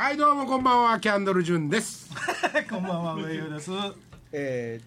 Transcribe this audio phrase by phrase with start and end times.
[0.00, 2.08] はいどうもこんばんはキャンドル・ジュンです。
[2.70, 3.70] こんばんは上湯です
[4.32, 4.80] え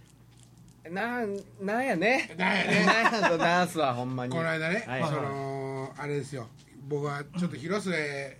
[0.85, 2.33] ー、なんなんやね。
[2.35, 2.85] なんやね。
[2.87, 4.35] なんやとナースはほんまに。
[4.35, 5.03] この間ね、はい。
[5.03, 6.47] そのあれですよ。
[6.87, 8.39] 僕はちょっと広末、え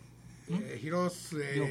[0.50, 1.66] ー広末涼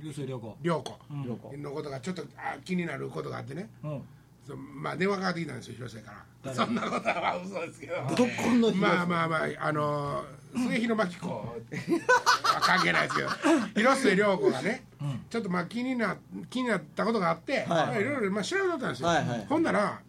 [0.00, 0.56] 流水涼子。
[0.62, 0.98] 涼子。
[1.10, 1.62] うん。
[1.62, 3.68] のことがちょっとあ気になることがあってね。
[3.82, 4.02] うん
[4.46, 6.24] そうまあ電話かかってきたんですよ広末から。
[6.44, 7.94] 誰そんなことはまあ嘘ですけど。
[7.94, 10.24] どこの広まあまあまああの
[10.54, 11.28] 末広真紀子。
[11.28, 13.28] は関係ないですけど。
[13.74, 14.84] 広末涼子がね、
[15.30, 16.16] ちょっとまあ気にな
[16.50, 19.46] 気になったことがあって、はいまあいろいろまあ調べとったんですよ、はいはい。
[19.46, 20.00] ほんなら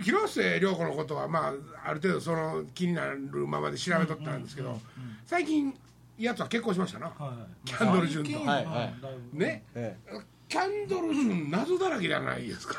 [0.00, 4.80] 広末涼子のことはまあある程度その気になるままで調べとったんですけど、
[5.26, 5.72] 最近
[6.18, 7.36] やつは結婚しましたな、はいはい。
[7.64, 8.48] キャンドルジュンと。
[8.48, 8.92] はいは
[9.34, 9.62] いね。
[9.76, 9.96] え
[10.48, 12.74] キャンドルジュン謎だらけじゃないですか。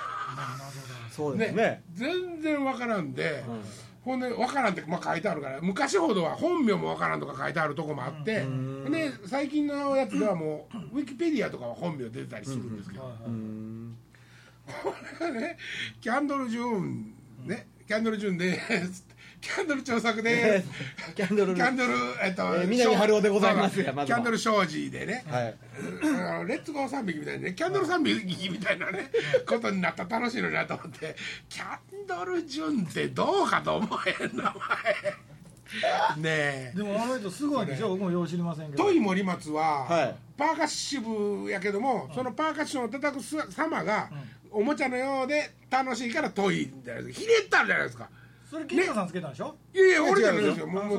[1.09, 1.83] えそうですね。
[1.93, 3.61] 全然わからんで、うん。
[4.01, 8.45] ほんでわからんって、まあ、書いてあるから昔ほどは本名もわからんとか書いてあるとこもあって、
[8.89, 15.57] で最近のやつではもうウィキペディアとかは本名出てたりするんですけど、これがね
[15.99, 17.13] キャンドル・ジューン
[17.45, 19.05] ねキャンドル・ジューンです
[19.41, 20.63] キャンドル調作で。
[21.15, 21.55] キャンドル。
[21.55, 23.75] キャンドルえっと、えー南春夫でございます。
[23.75, 25.55] キャンドル庄司でね、はい。
[26.03, 27.53] あのレッツゴー3匹みたいなね。
[27.53, 29.09] キャンドル3匹みたいなね。
[29.47, 31.15] ことになったら楽しいのになと思って。
[31.47, 34.53] キャンドル・ジュンってどうかと思えん名前。
[36.17, 36.73] ねえ。
[36.75, 38.83] でもあの人すごいんでしょ僕もよう知りませんけど。
[38.83, 40.15] トイ森松は、はい。
[40.37, 44.09] パーカッシブやけども、そのパーカッションを叩く様が、
[44.51, 47.25] おもちゃのようで楽しいからトイじゃないですか。
[47.25, 48.09] ひねってあるじゃないですか
[48.49, 49.55] それ金田さんつけたんでしょ？
[49.73, 50.65] いやいや俺じゃないですよ。
[50.67, 50.95] 違もうも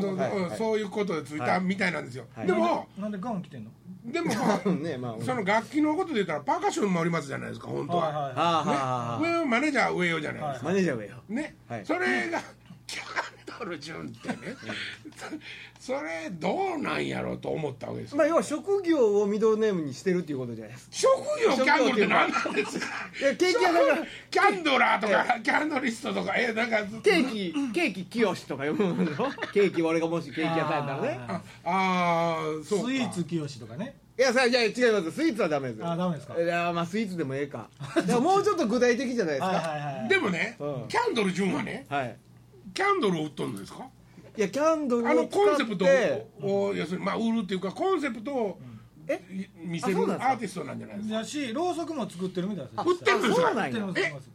[0.47, 2.47] うそういうことでついたみたいなんですよ、はい。
[2.47, 3.71] でもなんでガウン着てんの？
[4.05, 5.25] でもまあ ねまあ。
[5.25, 9.21] その楽器のことで言ったらパーカッション森松じゃないですか本当は、はいはいはあはあはあ。
[9.21, 11.17] 上はマネージャー上よじゃないですか、マネージャー上よ。
[11.29, 11.85] ね、はい。
[11.87, 12.41] それが
[12.87, 14.37] キャンドルジュンってね
[15.81, 20.97] そそれどうなんやろうと思ったわけですよ、まあ要は職業をミドルネームにしてるっていうことじゃないですか。
[20.97, 22.87] 職業キャンドルって何なんですか？
[23.21, 23.97] いやケーキ屋さんが
[24.31, 29.11] キャンドラーとかキャンドリストとかえなんかケーキケーキ清とか読むの
[29.55, 31.19] ケーキ俺がもしケーキ屋さんやったらね。
[31.29, 32.85] ああそうか。
[32.87, 33.97] スイーツ清とかね。
[34.19, 35.13] いやさいや違います。
[35.13, 35.91] スイーツはダメですよ。
[35.91, 36.39] あダメですか？
[36.39, 37.69] いやまあスイーツでもええか。
[38.07, 39.47] でももうちょっと具体的じゃないですか。
[39.47, 40.85] はいはいはいでもね、うん。
[40.89, 42.17] キャンドルジュンはねはい。
[42.75, 43.87] キャンドルを売っとるんですか？
[44.37, 45.85] いやキャンドルあのコンセプト
[46.43, 48.59] を要するにまあ売るっていうかコンセプトを
[49.09, 49.21] え？
[49.57, 51.15] 見せるアーティストなんじゃないですか。
[51.17, 52.75] だしろうそくも作ってるみたいです。
[52.77, 53.51] よ売ってるんですか？
[53.51, 54.31] 売ってるんです。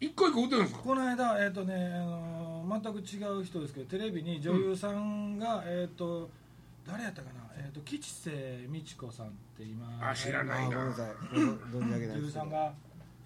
[0.00, 0.80] 一個一個売ってるんですか？
[0.82, 6.30] この間えっ、とね、あの全く違う人ですけどテレビに女優さんが、えっ、と
[6.86, 7.40] 誰やったかな？
[7.58, 10.68] えっ、と吉瀬美智子さんって今あ知らあない。
[10.70, 10.76] な
[11.74, 12.72] 女優さんが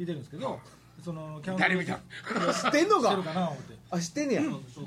[0.00, 0.58] いてるんですけど
[1.04, 1.94] そのキャン誰見た？
[1.94, 3.74] 知ってんのしてるかかな思って。
[3.90, 4.42] あ知ってんねや。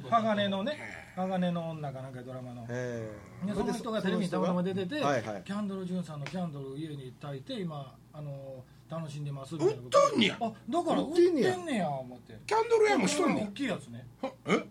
[0.10, 2.66] 鋼のね鋼の女かなんかドラマの。
[2.70, 3.10] え
[3.44, 3.48] え。
[3.48, 5.44] でその人がテレビにたまたま出てて、はいはい。
[5.46, 10.10] キャンドル・ジュンさんのキャンドルを家に炊いて今あの楽しんでますみた売っいなこと。
[10.10, 10.38] とんねや。
[10.42, 11.54] あだから売ってんねや。
[11.54, 12.38] てんねや思って。
[12.46, 14.00] キャンドル屋もしとんね大きいやつね。
[14.00, 14.66] んえ？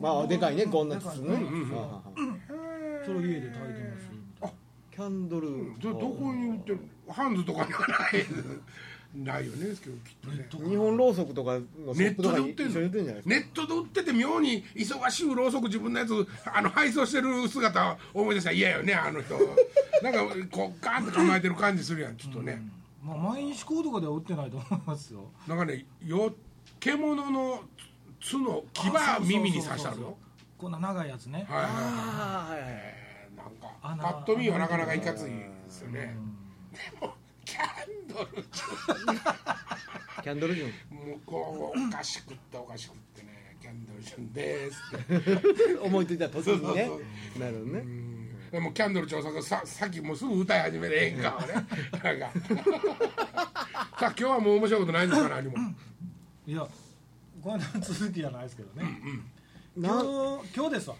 [0.00, 1.28] まあでかいねこんな筒ね。
[1.28, 2.10] うんうんはあはあ
[3.04, 3.80] それを家で炊いて
[4.40, 4.54] ます
[4.90, 5.72] キャンドル。
[5.80, 6.78] どどこに売ってる？
[7.08, 8.24] ハンズとかにはない
[9.14, 12.70] ないよねですけどきっとね日本ろうそくとかのネットで売ってる
[13.26, 16.00] ネットで売ってて妙に忙しいろうそく自分の。
[16.00, 16.70] やつあの。
[16.70, 19.22] 配送してる姿を思い出したら嫌よねあの。
[19.22, 19.34] 人
[20.02, 22.62] なんかこうガーンと構えてる感じするやんちょっとね、
[23.02, 26.32] まあ毎日こうとかでは売ってないと思いますよなんかねよ
[26.80, 27.62] 獣の。
[28.22, 28.92] 角牙
[29.26, 30.16] 耳に刺してあるよ
[30.56, 36.14] こんな長いやつねはいはいはいなんか穴パッと見はなかなかいかついですよね
[36.72, 37.14] でも
[38.12, 39.34] キャンドル
[40.22, 41.08] キャンドルジュン。
[41.08, 45.78] もうこうおかしくっておかしくってねキャンドルジュンですって。
[45.78, 46.90] 思いついた時にね。
[47.38, 47.84] なるほどね。
[48.50, 51.46] でもキャンドル調査ささっきもうすぐ歌い始める演歌をね。
[52.02, 52.30] なんか。
[53.98, 55.56] さあ今日はもう面白いことないんですか何も
[56.46, 56.66] いや
[57.40, 58.84] この続きじゃないですけどね。
[59.76, 60.96] な今日今日ですわ。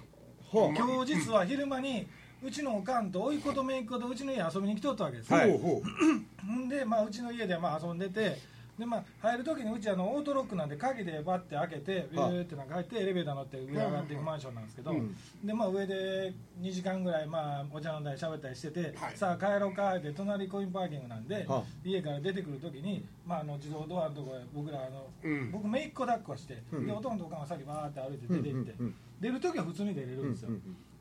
[0.53, 2.07] 今日実は昼間にう
[2.51, 5.33] ちのおかんと甥いっ子と姪っ子とうちの家遊びに来とったわけです。
[5.33, 5.51] よ、はい。
[5.51, 6.47] ほうほう。
[6.53, 8.39] んで、まあ、うちの家でまあ遊んでて
[8.79, 15.15] で、まあ、入る時にうちあのオートロックなんで鍵でバッて開けてビューってなんか入ってエレベーター乗って上上がっていくマンションなんですけど、うん。
[15.45, 19.17] でまあ、上で2時間ぐらい、まあ、お茶飲んだり喋ったりしてて、はい。
[19.17, 21.63] さあ帰ろうかって隣コインパーキングなんで、はあ。
[21.85, 25.51] 家から出てくる時に、まあ、あの自動ドアのところへ僕らあの、うん。
[25.53, 26.87] 僕姪っ子抱っこして、うん。
[26.87, 30.51] でおとんとおかんは先バーって歩いて出て行って、うんうんうん出る時は普通に出れるんですよ、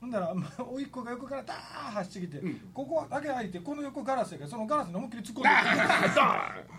[0.01, 1.59] ほんだら、まあ、甥っ子が横からダーッ
[1.91, 2.41] 走ってきて、
[2.73, 5.49] ここだけ開いてこの横ガラスやからそのガラスに思いっきり突っ込んで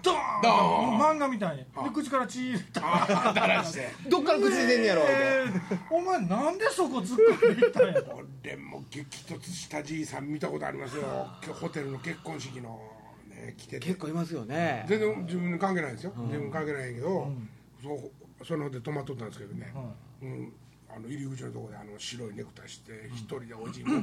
[0.03, 1.63] ドーンドーンもう漫画みたいに。
[1.63, 3.89] で口から血入れただらして。
[4.11, 8.21] どっから口出てんねやろえーお前なんでそこ突っ込んでいったんやと。
[8.43, 11.03] 俺も激突したじいさん見たことありますよ。
[11.45, 12.81] 今日ホテルの結婚式の
[13.29, 13.87] ね来てて。
[13.87, 14.85] 結構いますよね。
[14.89, 17.33] 全然自分に関係ないですよ、自分に関係ないけど、
[17.81, 19.73] そうそので泊まっとったんですけどね、
[20.23, 20.53] うん
[20.95, 24.01] あの入り口のところであの白いネクタイして一人でおじいも、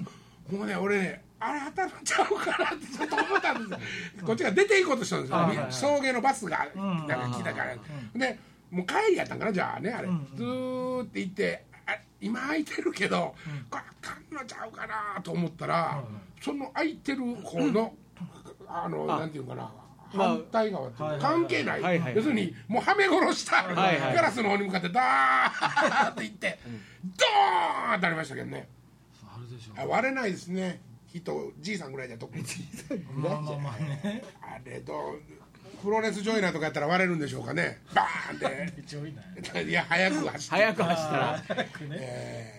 [0.52, 3.80] もうね俺ねあれ当たるんちゃうかなってちょっと思ったんですよ。
[4.26, 7.76] こっちが出て行こうとしたんですよ、はいはいはい送迎のバスがなんか来たから、
[8.16, 8.40] で
[8.72, 13.36] もう帰りやったんかなじゃあねあれ、ずーって行ってあ今空いてるけど、
[13.70, 16.04] これあかんのちゃうかなと思ったら、
[16.42, 17.94] その空いてる方の、
[18.68, 26.60] あのなんていうかなまあ反対側ってい関係ない、はいはい要するにもうはめ殺した、いはいガラスの方に向かってダーッていって、
[27.04, 28.68] ドーンってありましたけどね
[29.88, 32.44] 割れないですね人じいさんぐらいじゃ特に
[33.16, 34.94] まあまあまあねあれと
[35.82, 41.44] プロレスジョイナーとかやったら割れるんでしょうかねバーンっていや早く走って早く走ったら
[41.92, 42.59] えー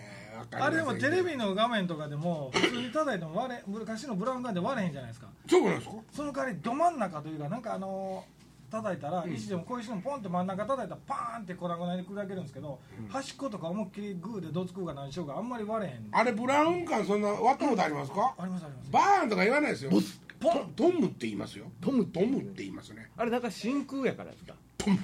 [0.53, 5.27] あれでもテレビの画面とかでも普通に叩いても割れ昔のブラウン管で割れへんじゃないですか。
[5.49, 5.95] そうなんですか？
[6.11, 8.23] その代わりど真ん中というかなんかあの
[8.69, 16.07] 叩いたら、石でもこういう石でもポンって真ん中叩いたらパーンって粉々に砕けるんですけど、端っことか思いっきりグーでどつくか何しようかあんまり割れへん。
[16.11, 18.33] あれブラウン管そんな割ったことありますか？
[18.37, 18.91] ありますあります。
[18.91, 19.91] バーンとか言わないですよ。
[20.39, 20.73] ポン。
[20.75, 21.65] トムって言いますよ。
[21.81, 23.09] トムトムって言いますね。
[23.17, 24.53] あれなんか真空やからですか？
[24.77, 24.97] トム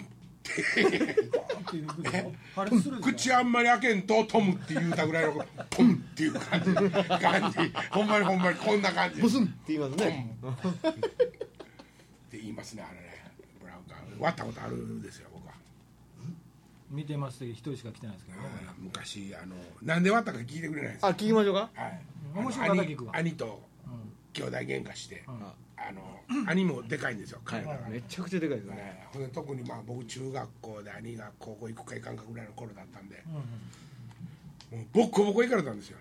[3.02, 6.74] 口あんまり開けんとトムって言うたぐらいのトムっていう感じ。
[7.20, 7.58] 感じ
[7.92, 9.22] ほんまにほんまにこんな感じ。
[9.22, 10.38] ブスンって言いますね。
[10.42, 10.94] っ
[12.30, 13.32] て言いますねあれね。
[13.62, 15.54] ブラウン管割ったことあるんですよ僕は。
[16.90, 18.38] 見てます一人しか来てないですけど
[18.80, 21.06] 昔あのなんで割ったか聞いてくれないんです。
[21.06, 21.70] あ聞きましょうか。
[21.74, 22.02] はい。
[22.36, 23.16] 面白いあの方聞くわ。
[23.16, 23.68] 兄兄と
[24.34, 25.24] 兄弟喧嘩して、
[25.78, 26.02] あの
[26.50, 27.78] 兄もでかいんですよ彼ら。
[27.78, 28.82] が、めちゃくちゃでかいですよね。
[28.82, 33.24] ねほんで特にまあ僕中学校で兄が高校行くか行かんかぐらいの頃だったんで、
[34.72, 35.98] もうボッコボコ行かれたんですよ、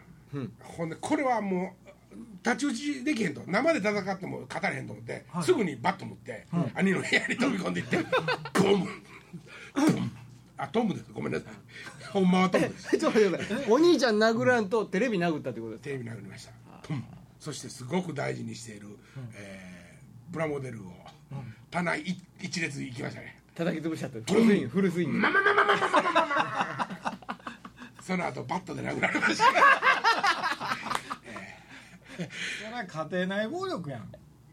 [0.63, 3.43] ほんでこれはもう太刀打ちできへんと。
[3.47, 7.99] 生で戦っても勝たれへんと思って、すぐにバット持って、兄の部屋に飛び込んでいって
[8.59, 8.89] ゴム
[10.59, 12.07] あトムですごめんなさい。
[12.13, 12.91] ほんまはトムです。
[12.97, 13.71] ちょっと待ってください。
[13.71, 16.53] お兄ちゃん殴らんとテレビ殴ったってことですテレビ殴りました
[17.39, 18.89] そしてすごく大事にしている、
[19.35, 20.83] えープラモデルを、
[21.71, 23.41] 棚い一列行きましたね。
[23.55, 24.35] 叩き潰しちゃった。
[24.35, 25.27] フルスイングフルスイング。
[28.07, 29.51] その後バットで殴られましたそ
[32.65, 34.09] れは家庭内暴力やん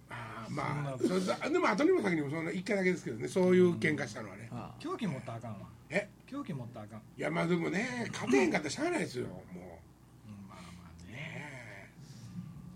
[0.10, 0.96] あーま
[1.44, 5.58] あでも後にも先にもそんな一回だけですけどねそういう喧嘩したのはね、あ凶器持ったらあかんわ
[5.92, 9.80] え凶器持ったらあかんいやまあでもね勝てへんかったらしゃあないですよも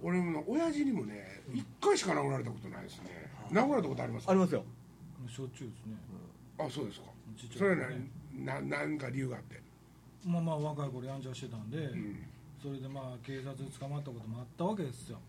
[0.02, 3.30] 俺も親父にもね一回しか殴られたことないですね。
[3.52, 4.32] 殴られたことありますか？
[4.32, 4.64] ありますよ。
[5.28, 5.98] しょっちゅうですね。
[6.60, 7.06] あそうですか。
[7.58, 7.76] それは
[8.36, 9.62] 何ななんか理由があって。
[10.26, 12.24] まあまあ若い頃やんちゃしてたんで、ん。
[12.62, 15.20] それでまあ警察に捕まったこともあったわけですよ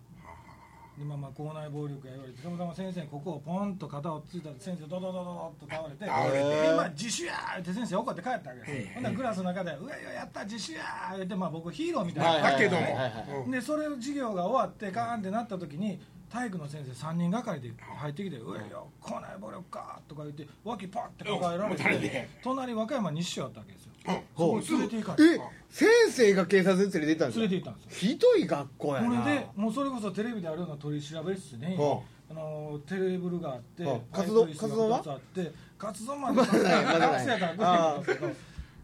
[0.99, 6.39] でまあまあ校内暴力や言われてたまたま先生にここをポンと肩をついたら先生ドドドドドッと倒れて倒れて。
[6.39, 8.95] でまあ自首やーって先生怒って帰ったわけですよ。
[8.95, 13.51] ほんならクラスの中で「うわいややった自首やー」言ってまあ僕ヒーローみたいな、だけども。
[13.51, 16.01] でそれ授業が終わってカーンってなった時に
[16.31, 25.41] 体育の先生3人がかりで入ってきて「うわいよ校内暴力か」とか言って脇パッて抱えられてで隣和歌山西署やったわけですよあそこに連れて行かれてえ
[25.71, 27.41] 先生が警察に連れて行ったんですか？
[27.41, 28.11] 連れて行ったんですよ。
[28.13, 29.09] ひどい学校やな。
[29.23, 38.35] これでもうそれこそテレビであるような取り調べ室に、はあのテーブルがあって、はあ活動パイプ椅子が活動はあって活動まで学生やから来るんですけども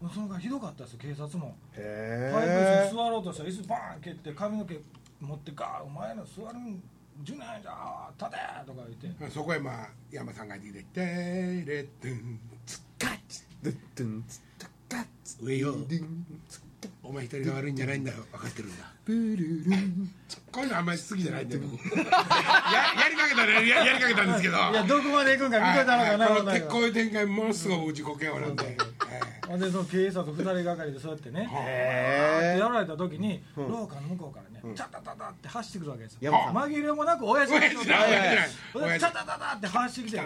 [0.09, 1.55] うそのがひどかったですよ警察も。
[1.73, 4.79] へパイプ椅え子座ろうとしたら椅子バーン蹴って髪の毛
[5.21, 6.83] 持ってガーお前の座るん
[7.23, 9.29] じゅないじゃ立てとか言って。
[9.31, 14.41] そこへまあ山さんが出てきて「テレトゥンツッカッツッドゥンツッ
[15.41, 15.75] 上よ。
[17.01, 18.85] お前一人が悪いんじゃないんだよ分かってるんだ。
[19.05, 19.43] プルル
[19.75, 20.11] ン
[20.51, 21.61] こういうのあんまり好きじゃないんだよ。
[21.63, 22.09] 僕やや
[23.09, 23.67] りかけたね。
[23.67, 24.57] ややりかけたんですけど。
[24.57, 25.85] いやどこまで行くんか見とい。
[25.85, 28.77] たのかなこういう展開ものすごく自己嫌悪なんで、え
[29.47, 31.47] ほんでその警察二人がかりでそうやってね。
[31.51, 36.31] へやられた時に廊下の向こうからねチャタタタって走ってくるわけですよ。
[36.33, 38.41] 紛れもなく親父が親父だ親父だ
[38.73, 40.21] ほんで親父チャタタタって走ってきて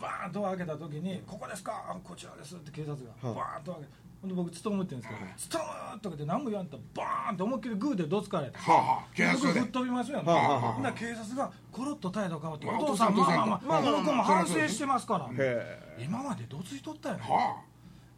[0.00, 1.72] バーンドア開けた時に「ここですか？
[1.88, 10.32] あこちらです」って警察がバーンと開けてほんで僕ツトムって言うんですけど「ツトム!」とかって何も言わんとバーンと思いっきりグーでどつかれてはあはあ警察署で僕吹っ飛びますよね。
[10.32, 10.72] はあはあはあ。
[10.72, 17.20] ほんなら警察がコロッと態度変わって「まあお父さんまあまあまあお父さんこの子も反省してますから」へ今までどついとったよね。
[17.28, 17.56] は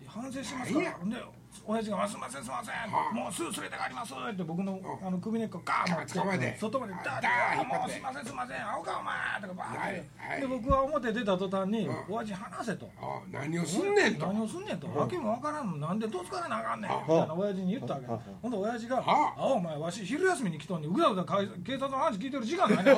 [0.06, 0.92] 反省しますから。
[0.92, 1.16] ほんで
[1.64, 8.68] 親父が「すいませんすいません、はあもうすぐ連れて帰ります」って僕のあの首根っこガーン持捕まえて外までダーッもうすいませんすいません。
[8.68, 10.04] 青かお前」とかバーっ
[10.36, 12.90] て、で僕は表出た途端にうん「親父話せ」と。
[13.00, 14.26] あ何をすんねんと。
[14.26, 15.70] 何をすんねんと、わけもわからん。
[15.70, 16.90] のなんでどつかれなあかんねん。
[16.90, 18.06] はみたいな親父に言ったわけ。
[18.42, 22.96] ほんで親父が「はあお前わし昼休みに来とんにうだうだ警察の話聞いてる時間ないねん。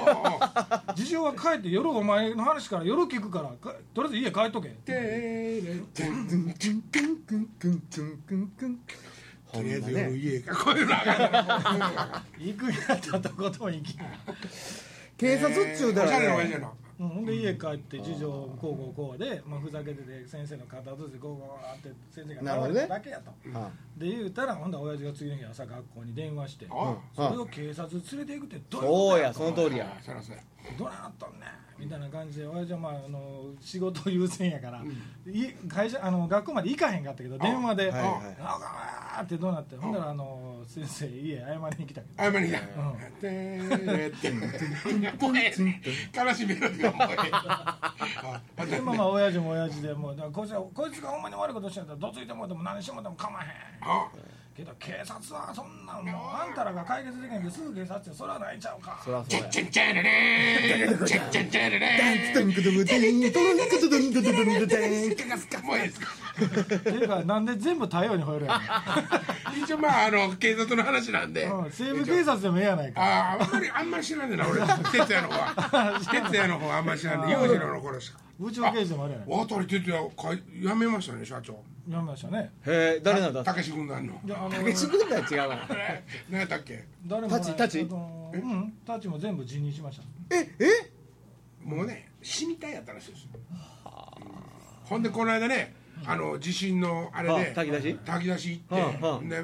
[0.95, 4.69] 事情は帰って夜お前の話から夜聞くからかとりあえず家帰っとけ。
[4.69, 5.61] てれ
[5.95, 6.05] て
[8.49, 8.79] ンクン
[9.53, 10.87] とりあえず夜家かこういう。
[10.87, 13.99] のあかんから行くんやったとことん行き
[15.17, 23.71] 警察っちゅうたおしゃれならねうん、ほんで家帰って次女こうこうこうで、まあ、ふざけてて先生の肩ずつこうこうって先生が倒れただけやと、あ。
[23.97, 29.39] で言うたらほんで親父が次の日朝学校に電話してあそれを警察連れて行くってどういうそうやと。
[29.39, 30.43] その通りやあそらそうや。
[30.77, 34.83] どうなっとんねんみたいな感じで親父はまああの仕事優先やから、
[35.27, 42.25] い会社あの学校まで行かへんかったけど電話で「はいはいあかん!」ってどうなってほんだらあの先生家謝りに来たけど。
[42.25, 42.81] 謝りに来た。
[42.81, 42.97] うん。
[43.21, 43.27] て
[43.97, 44.51] れてんもう
[45.39, 45.53] え
[46.15, 53.51] 悲しいメロディーがもうええあでまあまあ親父も親父でもうだからこいつはこいつがほんまに悪いことしてんだったらどついてもらっても何してもらっても構わへん。
[53.83, 54.09] あ
[54.59, 59.01] けど警察はそんなもうあんたらが解決できへんですぐ警察ってそれはないちゃうか。
[59.05, 66.07] そらそうやチェンチェレレーンチェンチェンチェンレレトンクドゥドゥントンクドゥドンドゥドドンドゥドゥンーンもういいですか
[66.75, 68.61] っていうかなんで全部太陽に吠えるやん
[69.63, 79.29] 一応まああの警察の話なんで、西部警察でもええやないかあああんまりあんまり知らんねんな俺哲也の方は哲也の方はあんまり知らんねん裕次郎の頃しか部長刑事でもあるやない。
[79.29, 81.55] か渡哲也かい辞めましたね社長。
[81.87, 82.53] 読みましたね。
[82.67, 83.43] へえ誰なんだ？
[83.43, 84.21] たけし軍団の。
[84.25, 85.69] いやあの竹志軍団は違うわ。
[86.31, 86.85] 何やったっけ？
[87.07, 87.81] 誰もタチタチ？
[87.81, 90.37] えっとうんタチも全部辞任しました。
[90.37, 91.67] ええ？
[91.67, 93.23] もうね死にたいやったらしいです。
[93.25, 93.29] よ
[94.85, 95.75] ほんでこの間ね
[96.07, 97.99] あの地震のあれであ炊き出し？
[98.07, 99.21] 炊き出し行はって、あはあ。
[99.23, 99.37] ね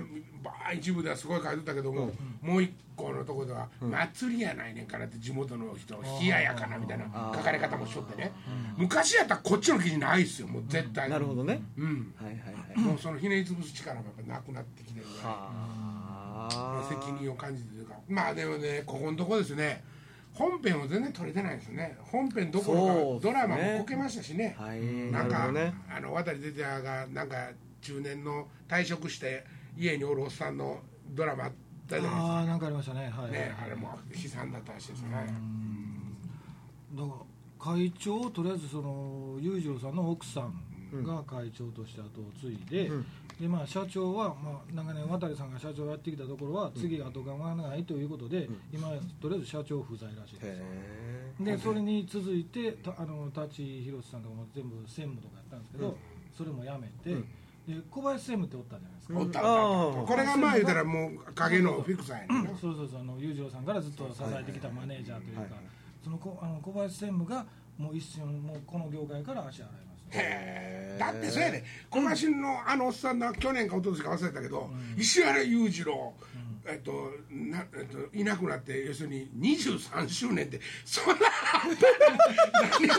[0.43, 8.33] バー一部ではすごい書いてたけども、もう一個のところでは、祭りやないねんからって地元の人冷ややかなみたいな書かれ方もしとってね。
[8.77, 11.09] 昔やったらこっちの記事ないっすよもう絶対。
[11.11, 11.63] なるほどね。
[11.77, 12.15] うん。
[12.21, 12.79] はいはいはい。
[12.79, 17.95] もうそのひねり潰す力もやっぱなくなってきてるぐら責任を感じてるというか。
[18.09, 19.83] まあでもねここのとこですね。
[20.33, 21.97] 本編を全然撮れてないですね。
[22.01, 24.81] 本編どころか、ドラマもこけましたしね、はい。
[25.13, 29.45] なんかあの渡哲也がなんか中年の退職して
[29.79, 31.51] 家におるおっさんのドラマあ
[31.85, 32.26] ったじゃないです。
[32.26, 33.12] かああなんかありましたね。
[33.14, 35.11] はい、ねあれも悲惨だったらしいですね。
[36.95, 37.14] だから
[37.59, 42.91] 会長とりあえずその裕次郎さんの奥さんが会長として後を継いで、
[43.41, 48.88] でまあ社長は、まあ、長年渡さんが社長をやってきたところは次後がないということで、今
[49.21, 50.47] とりあえず社長不在らしいです。
[50.47, 55.97] へでそれに続いてたあの舘ひろしさんとかも全部専務とかやったんですけど、
[56.37, 57.21] それもやめて、
[57.66, 59.40] で小林専務っておったじゃないですか、おった。
[59.40, 62.50] あおったーこれがまあ言うたらもう影のフィクサーやねんな。
[62.61, 65.56] そうそうそうあの裕次郎さんからずっと支えてきたマネージャーというか、
[66.02, 67.47] そのこあの小林専務が
[67.78, 70.04] もう一瞬もうこの業界から足洗います。
[70.11, 70.99] へえ。
[71.00, 71.64] だってそうやで。
[71.90, 76.14] 小林のあのおっさんな去年か一昨年か忘れたけど、石原裕次郎、
[76.66, 81.21] えっとなえっと、いなくなって要するに23周年ってそんな
[82.78, 82.94] 何が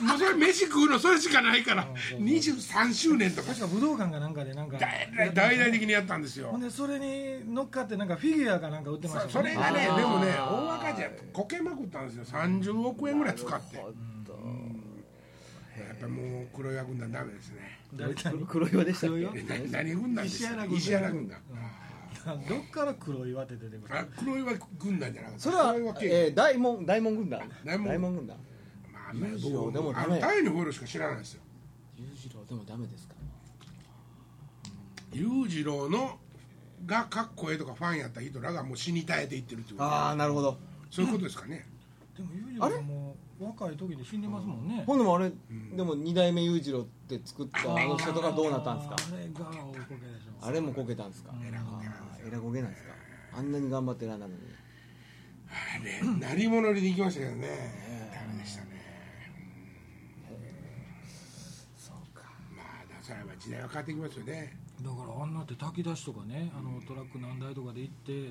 [0.00, 1.86] もうそれ飯食うのそれしかないから
[2.18, 3.48] 23周年とか。
[3.48, 6.48] 確か武道館かなんかでなんか大大々的にやったんですよ。
[6.48, 12.24] ほんでそれに乗っかってなんかフィギュアかなんか売ってましたそれがねでもね大赤字やこけまくったんですよ。
[12.24, 13.76] 30億円ぐらい使って。
[13.76, 13.82] や
[15.92, 17.78] っぱもう黒岩軍団ダメですね。
[18.48, 19.42] 黒岩でしたっけ？
[19.42, 20.48] 何何軍団ですか？
[20.48, 20.76] 石原軍団。
[20.78, 21.38] 石原軍団
[22.48, 23.98] どっから黒岩って出てくる？
[23.98, 25.42] あ黒岩軍団じゃなかった。
[25.42, 27.40] それは黒岩系えー大門大門軍団。
[27.64, 28.36] 大門大門軍団。
[28.92, 30.08] まああんまり裕次郎でもダメ。
[30.08, 31.42] の太陽に吠えるしか知らないですよ。
[31.96, 33.14] 裕次郎でもダメですか？
[35.12, 36.18] 裕次郎の
[36.84, 39.90] がかっこええとかファンやった人らがもう死に絶えていってるっていうこと。
[39.90, 40.58] ああなるほど。
[40.90, 41.66] そういうことですかね。
[42.16, 44.84] でも裕次郎さんも若い時に死んでますもんね。
[44.86, 45.30] ほんでもあれ
[45.74, 48.96] でも二代目裕次郎って作ったあの人とかどうなったんですか？
[49.14, 51.32] あれが大こけでしょあれもこけたんですか？
[51.46, 51.60] えら
[52.26, 52.90] えらこけなんですか？
[53.38, 54.40] あんなに頑張ってらんなのに。
[55.48, 57.48] あれ鳴り物入りで行きましたけどね。
[58.12, 58.68] ダメでしたね。
[61.76, 62.22] そうか。
[62.50, 64.56] まあだから時代は変わってきますよね。
[64.82, 68.30] だからあんなって炊き出しとかねあのトラック何台とかで行って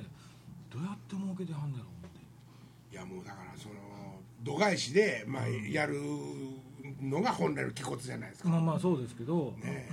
[0.69, 2.19] どうやって儲けてはんねやろ思って。
[2.91, 3.75] いやもうだからその
[4.43, 5.99] 度外視で、まあ、やる
[7.01, 9.89] のが本来の気骨じゃないですか、まあまあそうですけど、ね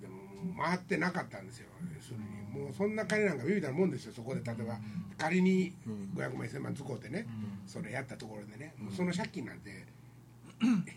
[0.00, 1.68] でも回ってなかったんですよ。
[1.94, 4.76] 要するにもうそんな金なんかビビたるもんですよそこで例えば
[5.18, 5.72] 仮に
[6.14, 7.26] 500万1000万使うてね、
[7.66, 9.70] それやったところでね、もうその借金なんて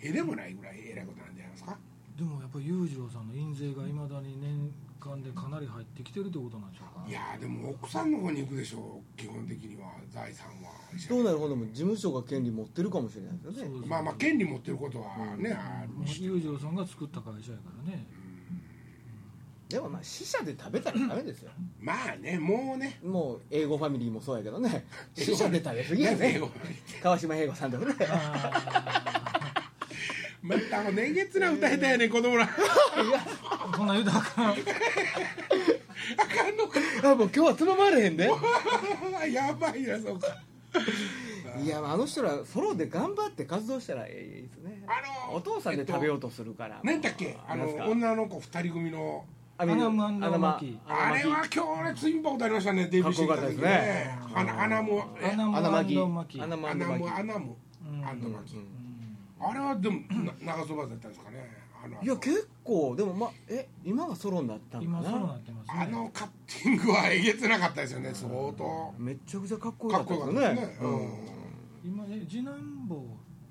[0.02, 1.78] へでもないぐらいえらいことなんじゃないですか？
[2.18, 4.72] でもやっぱり裕次郎さんの印税がいまだに年
[5.02, 7.10] 間でかなり入ってきてるってことなんでしょうか？
[7.10, 10.72] いやーでも奥さんの方に行くでしょう基本的には財産は。
[11.10, 13.88] どうなるほども事務所が権利持ってるかもしれないですよね。
[13.88, 15.58] まあまあ権利持ってることはね、
[16.06, 18.06] 裕次郎さんが作った会社やからね
[19.70, 21.52] でもまあ死者で食べたらダメですよ。
[21.80, 23.00] まあねもうね。
[23.04, 24.86] もう英語ファミリーもそうやけどね。
[25.16, 26.40] 死者で食べ過ぎやね
[27.02, 27.96] 川島英語さんとかね
[30.44, 32.48] またもう年月な歌下手やねん 子供ら。
[33.76, 34.60] こんなん言うたらあかんあか
[36.52, 38.30] んのかあもう今日はつままれへんで。
[39.32, 40.28] やばいなそうか。
[41.64, 44.84] いやあの人らソロで頑張って活動したらええですね。
[44.88, 47.38] あのお父さんで食べようとするから、何だっけ？
[47.48, 49.26] あの女の子二人組の
[49.58, 50.78] アナムアンドマアナマキ。
[50.86, 54.18] あれは強烈インパクトありましたねデビューしてきた時かっこよかったですね。
[54.36, 55.32] 穴穴もえ？
[55.32, 55.96] アナムアナマキ。
[55.96, 56.42] マキ。
[56.42, 57.20] アナマ穴もアナマキ。
[57.22, 57.58] 穴も
[57.90, 58.56] うんアンドマキ。
[59.40, 61.66] あれはでもな長そばだったんですかね。
[61.86, 63.70] あのいや結構でもまえ？
[63.86, 65.00] 今がソロになったんかな？
[65.00, 65.74] 今そうなってますね。
[65.74, 68.94] あのカッティングはえげつなかったですよね相当。
[68.98, 70.78] めちゃくちゃかっこよかったですね。
[71.86, 72.56] 今え次男
[72.90, 73.06] 坊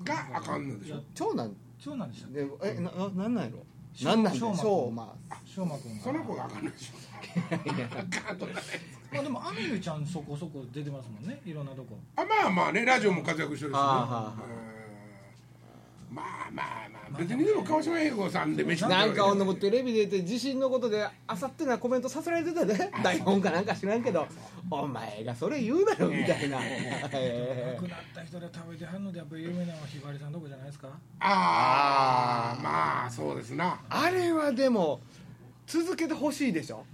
[0.05, 1.01] があかんのでしょ。
[1.15, 1.57] 長男？
[1.79, 2.29] 長男でした
[2.67, 3.65] えなななんなんやろ？
[3.95, 6.03] しょなんなんでししょうまょうま翔馬君が。
[6.05, 6.95] その子があかんのでしょ
[9.13, 11.41] まあでもアミルちゃんそこそこ出てますもんね。
[11.47, 11.97] いろんなとこ。
[12.17, 13.79] あまあまあねラジオも活躍してるしね。
[13.79, 14.35] あーはーは
[14.69, 14.74] うん
[16.15, 24.27] まあまあまあ別にでも川島英語さんで飯食ってるなんかわけ女もテレビ出て地震のことであさってなコメントさせられてたで台本かなんか知らんけど。
[24.71, 26.59] お前がそれ言うなよみたいな。
[26.63, 30.89] え亡くなった人で食べてはるのでやっぱり有名なのはひばりさんとこじゃないですか？
[31.21, 33.79] ああまあそうですな。
[33.91, 35.01] あれはでも
[35.67, 36.87] 続けてほしいでしょ。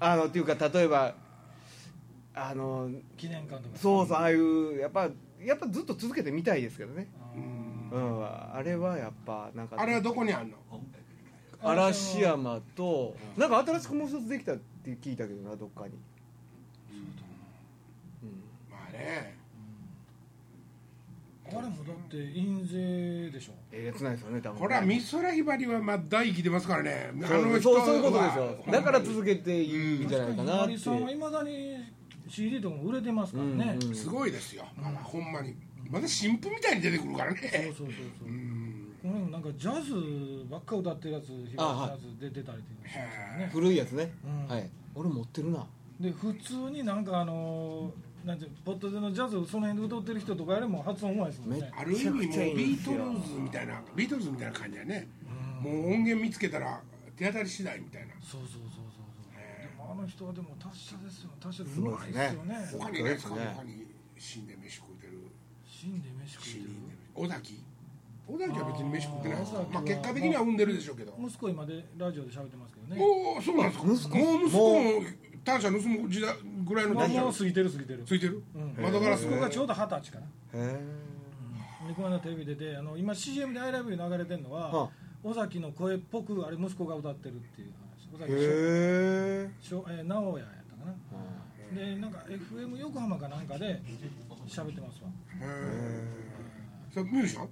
[0.00, 1.14] あのっていうか例えば
[2.34, 3.78] あの記念館とか。
[3.78, 5.08] そうそうああいうやっぱ
[5.40, 7.06] やっぱずっと続けてみたいですけどね。
[7.22, 7.25] あ
[7.92, 8.18] うん。
[8.18, 10.56] うんあれはやっぱなんかあれはどこにあんの？
[10.56, 15.94] ー嵐山となんか新しくもう一つできたって聞いたけどなどっかに、
[18.22, 18.42] うん。
[18.70, 19.36] まあね。
[21.48, 23.52] あれもだって印税でしょ。
[23.72, 24.60] えげつないですよね多分。
[24.60, 27.12] これは美空ひばりはまあ大生きてますからね。
[27.22, 28.44] あそうの人そうそういうことですよ。
[28.44, 29.70] はだから続けてい
[30.02, 30.76] いんじゃないかなって。
[30.76, 31.76] ひばりさんはいまだに
[32.28, 35.54] CD とかも売れてますからね、うんうんすごいですよ、まだほんまに
[35.90, 37.38] まだ新婦みたいに出てくるからね。
[37.40, 37.86] そうそうそう
[38.20, 38.56] そう、うん
[39.06, 43.50] このなんかジャズばっか歌ってるやつひばりさんのやつ出てたりっていうへね。
[43.52, 44.48] 古いやつね、うん。
[44.48, 44.68] はい。
[44.96, 45.64] 俺持ってるな。
[46.00, 51.60] で普通になんかあのーなんていうポットでのジャズをその辺で歌ってる人とかよりも発音うまいですもんね。
[51.60, 55.06] めある意味もうビートルズみたいなビートルズみたいな感じやね、
[55.64, 55.72] うん。
[55.72, 56.80] もう音源見つけたら
[57.14, 58.08] 手当たり次第みたいな。
[58.20, 58.90] そうそうそうそう。
[58.90, 61.30] そうへでもあの人はでも達者ですよ。
[61.38, 62.34] 達者でうまいでね。
[62.58, 62.82] ですすよね。
[62.82, 63.86] 他にいないですかそうですね他に
[64.18, 64.95] 死んで飯食う
[65.92, 66.80] てる死んで飯食死んでいて
[67.16, 67.24] る？
[67.24, 67.62] 尾崎？
[68.28, 69.38] 尾崎は別に飯食ってない。
[69.38, 71.14] ですあーまあ結果的には産んでるでしょうけど。
[71.20, 73.00] 息子今でラジオで喋ってますけどね。
[73.00, 73.92] おおそうなんですか。
[73.92, 75.02] 息子もう息子も
[75.44, 76.34] 単車盗む時代
[76.66, 77.24] ぐらいのまあ時代。
[77.24, 78.02] もう過ぎてる過ぎてる。
[78.04, 78.42] ついてる？
[78.54, 78.74] うん。
[78.82, 80.26] 窓ガラス息子がちょうど二十歳かな。
[80.26, 81.06] へえ
[81.88, 84.90] でこの間テレビ出てあの今 CM で「ILOVEYOU」流れてるのは、は
[85.22, 88.24] 尾崎の声っぽくあれ息子が歌ってるっていう話。
[88.24, 91.80] 尾崎へえしょえー直哉やったかな。
[91.80, 93.80] でなんか FM 横浜かなんかで
[94.46, 95.08] 喋ってますわ。
[95.08, 96.04] へえ
[96.92, 97.48] それミュージシャン？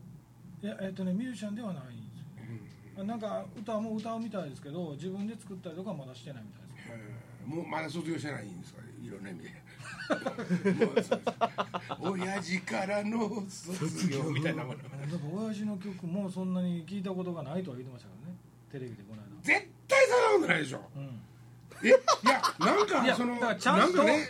[0.62, 1.94] いやえっ、とねミュージシャンではないんで
[2.94, 7.00] すよ、なんか歌も歌うみたいですけど自分で作ったりとかはまだしてないみたいで
[7.44, 7.46] す。
[7.46, 8.80] もうまだ卒業してないんですか？
[9.02, 9.64] いろんな意味で。
[12.00, 14.78] 親父からの卒業みたいなもの。
[14.78, 15.00] だから
[15.44, 18.36] 親父の曲もそんなに聞いたことがないとは言ってましたからね。
[18.72, 19.28] テレビでこの間。
[19.42, 20.80] 絶対そんなことないでしょ。
[20.96, 21.02] うん。
[21.04, 21.08] え
[21.84, 21.96] いや
[22.58, 24.26] なんかそのだからちゃんとなんかね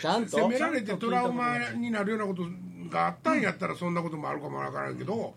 [0.00, 0.30] ちゃんと？
[0.30, 2.42] 責められてトラウマになるようなこと
[2.88, 5.34] があったんやったらそんなこともあるかもわからんけど、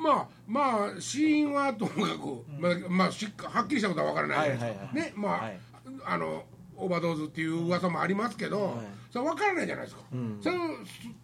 [0.00, 4.50] まあまあ死因はともかく、まあまあ、しっかはっきりしたことはわからない。
[4.92, 5.60] ねまあ、はい。
[6.04, 6.44] あの
[6.76, 8.74] オーバードーズっていう噂もありますけど、はい。
[9.10, 10.38] それわからないじゃないですか、ん。
[10.40, 10.56] それ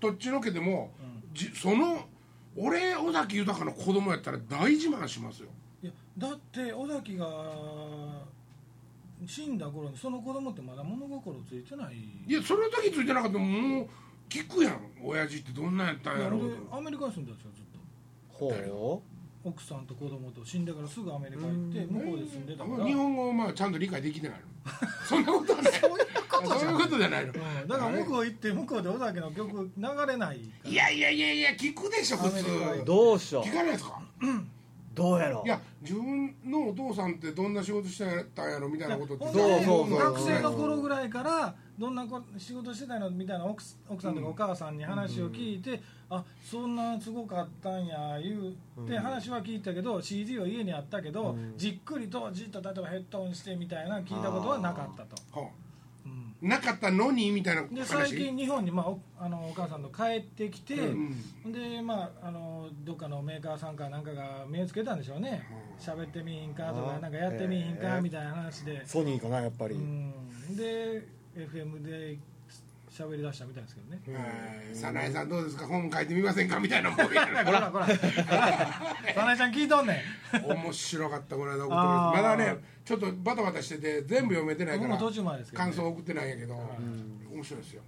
[0.01, 0.93] どっちのけでも、
[1.33, 2.09] じその
[2.57, 5.49] 俺尾崎豊の子供やったら大自慢しますよ。
[5.83, 7.27] いやだって尾崎が
[9.27, 11.95] 死んだ頃にその子供ってまだ物心ついてない？
[12.27, 13.89] いやその時ついてなかったらもう
[14.29, 14.81] 聞くやん。
[15.03, 18.79] 親父ってどんなんやったんやろうアメリカに住んでたんですよずっと。
[18.79, 19.03] ほ
[19.47, 24.47] 奥さんと子供と死んでからすぐアメリカ行って向こうで住んでたから、日本語をまあちゃんと理解できてないの。
[25.07, 25.73] そんなことはない。
[25.75, 25.99] そういう
[26.31, 27.33] ことそういうことじゃないの。
[27.35, 27.69] うん。
[27.69, 30.71] だから向こう行って向こうで尾崎の曲流れないから。
[30.71, 32.39] いやいやいやいや聞くでしょ普通。
[32.83, 34.01] うどうしよ聞かないですか？
[34.23, 34.27] う
[34.95, 38.05] どうやろいや自分のお父さんってどんな仕事して
[38.35, 51.55] たんやろみたいなことってほんそうでそうそう学生の頃ぐらいからどんなこ仕事してたのみたいな奥奥さんとかお母さんに話を聞いて、あそんなすごかったんや言うて話は聞いたけど、CD は家にあったけど、うん。
[51.57, 55.17] じっくりとじっと例えばヘッドホンしてみたいな聞いたことはなかったと。
[55.33, 55.51] ほうんう
[56.45, 57.75] なかったのにみたいな話？
[57.75, 60.95] で最近日本に、まあ、おあのお母さんと帰ってきて、う
[61.49, 61.53] ん。
[61.53, 65.43] でまああのどっかのメーカーさんかなんかが目つけたんでしょうね。
[65.81, 70.13] 喋ってみひんかとかなんかやってみひんかみたいな話で、ソニーかなやっぱり、うん、
[70.55, 72.19] で FM で
[72.95, 74.01] 喋り出したみたいですけどね。
[74.19, 74.25] は
[74.73, 75.67] い早苗さんどうですか？
[75.67, 76.61] 本書いてみませんか？
[76.61, 77.87] みたいなもんや ほらほら。
[79.15, 80.03] 早苗ちゃん聞いとんね
[80.33, 80.45] ん。
[80.53, 86.55] 面白かったこの間送ってままだねちょっとバタバタしてて全部読めてないから途中までですけど、ね、感想送ってないんやけど
[87.33, 87.83] 面白いですよ。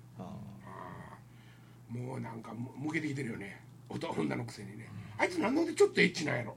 [1.88, 3.61] もうなんかむ向けてきてるよね。
[3.88, 4.88] 男女のくせにね。
[5.19, 6.57] あいつなんでちょっとエッチなんやろ？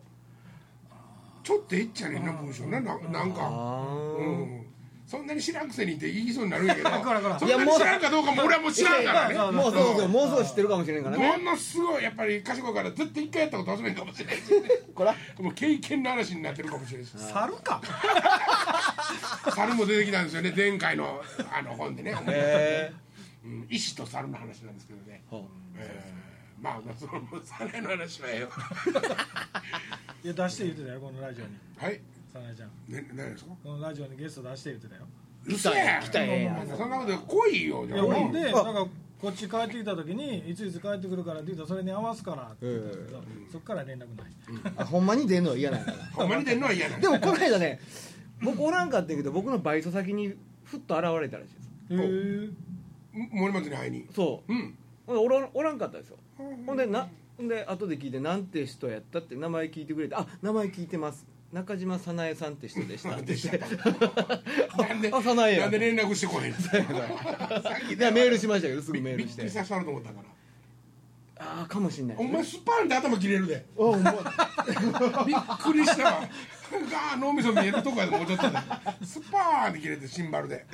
[1.44, 3.42] ちょっとエッチやねんな文章なななんか。
[3.44, 3.86] あ
[4.20, 4.66] うん
[5.10, 9.36] そんなに知らんくせにって言いそうになるんやけど そんなに知らんかどうかも俺はもう知らんからね。
[9.58, 11.38] もうそうそうもうそう知ってるかもしれんからね。
[11.38, 14.44] ものすごいやっぱり賢いから絶対一回やったこと忘れんかもしれないし
[14.94, 15.16] こら。
[15.40, 17.14] もう経験の話になってるかもしれないし。
[17.18, 17.82] 猿か。
[19.56, 22.94] 猿も出てきたんですよね前回のあの本でね、へ
[23.44, 25.42] うん、石と猿の話なんですけどね、え
[25.76, 26.20] えー
[26.62, 28.50] まあまあその猿の話はええよ
[30.24, 31.52] いや出して言ってたよこのラジオに。
[31.78, 32.02] はい
[32.40, 32.70] 早苗ちゃん。
[32.94, 35.02] ね何ですかこのラジオにゲスト出して言ってたよ。
[35.46, 36.68] 嘘や来たええやん。
[36.68, 38.00] そんなこと来いよじゃあ。
[38.00, 38.64] いやほんであ。
[38.64, 38.88] なんか
[39.22, 43.22] こっち帰ってきた時にいついつ帰ってくるからって言ったらそれに合わすからって言ったんですけど、
[43.52, 47.82] そっから連絡ない、あほんまに出んのは嫌なんだほんまに出んのは嫌なんだでもこの間ね
[48.42, 52.02] 僕おらんかったんやけど僕のバイト先にふっと現れたらしいです。
[52.02, 52.50] へ
[53.16, 54.08] え森松に会いに？
[54.16, 54.54] そう。
[54.54, 54.78] うん。
[55.06, 56.18] ほんでおらんおらんかったですよ。
[56.66, 63.16] ほんでなほんで後で聞いてなんて人やったって名前聞いてくれてあ名前聞いてます中島早苗さんって人でした。
[63.16, 63.86] って言ってた。
[64.84, 65.62] なんであ早苗や。
[65.62, 66.58] なんで連絡してこへんの？
[67.98, 69.42] いやメールしましたけどすぐメーびルして。
[69.42, 70.26] っくりさせたと思ったから。
[71.42, 73.66] ああかもしんないお前スパンで頭切れるで。
[73.76, 74.24] おお前びっ
[75.62, 76.04] くりした。
[76.04, 76.22] わ
[76.72, 78.58] ガー脳みそ見えるとこやでもうちょっとで。
[79.06, 80.66] スパーンって切れてシンバルで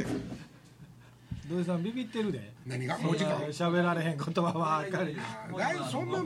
[1.50, 2.52] 土井さんビビってるで。
[2.66, 2.98] 何が？
[2.98, 3.38] もう時間？
[3.50, 5.16] 喋られへん言葉は分かる
[5.58, 6.26] だいぶそんな音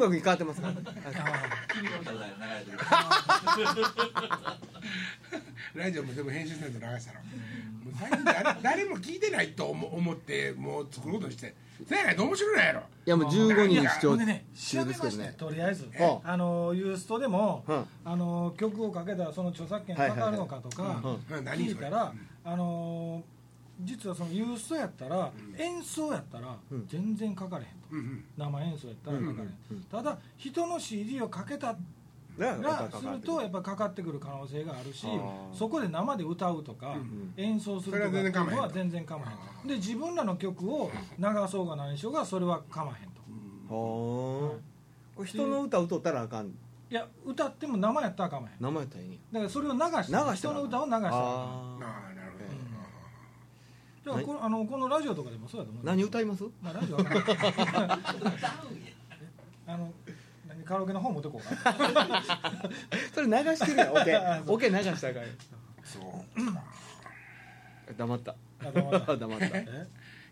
[0.00, 0.74] 楽に変わってますから。
[5.74, 7.20] ラジオも全部編集せんと流したら。
[8.24, 11.54] 誰誰も聞いてないと思思ってもう作ることにして。
[11.86, 12.80] せやないと面白いやろ。
[12.80, 15.34] いやもう15人視聴中ですけどね。
[15.36, 15.88] とりあえず。
[15.98, 16.36] ああ。
[16.36, 17.84] のユーストでも、うん。
[18.04, 22.12] あの曲をかけたらその著作権かかるのかとか聞いたら、
[22.44, 23.22] あの
[23.80, 26.86] 実はそのユーストやったら、演奏やったらうん。
[26.88, 28.24] 全然かかれへんと、うんうん。
[28.36, 31.78] 生演奏やったらかかれへん、うんただ人の CD をかけたね
[32.62, 35.06] らするとやっぱかかってくる可能性があるし
[35.52, 39.30] そこで生で歌うとか、ん演奏するとかっていうのは全然構わ
[39.62, 43.74] へんで自分らの曲を流そうが何しようがそれは構わへんと。
[43.74, 44.52] は
[45.20, 45.24] あ。
[45.24, 46.46] 人の歌歌ったらあかん。
[46.90, 48.62] いや歌っても生やったら構わへん。
[48.62, 52.17] 名前やったらいいねだからそれを流して人の歌を流したらあああ
[54.04, 56.44] なるほだからこのあのこのラジオとかでもそうだと思う何歌います？
[56.62, 56.96] まあラジオ。
[56.96, 57.02] は
[59.66, 59.92] あの
[60.48, 61.74] 何カラオケの方持ってこうか。
[63.14, 63.92] それ流してるやん。
[63.92, 64.18] オケ。
[64.52, 65.28] オケ流したらあかんよ。
[65.28, 66.02] どそう。
[66.54, 66.62] か
[67.96, 68.34] 黙った。
[68.60, 69.46] あどうも黙った。
[69.46, 69.86] え？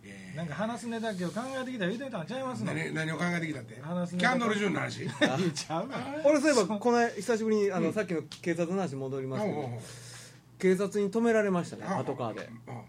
[0.08, 2.72] えなんか話すネタ今日考えてきたら言うてたんちゃいますの？
[2.74, 3.74] 何何を考えてきたって？
[3.74, 5.06] キ話すねャンドル・ジュンの話？
[5.52, 5.96] ちゃうわ。
[6.24, 9.56] 俺そういえばこの間久しぶりにあのさっきの警察の話戻りますけど。
[9.58, 9.80] おうおうおう
[10.58, 12.48] 警察に止められましたねあパトカーで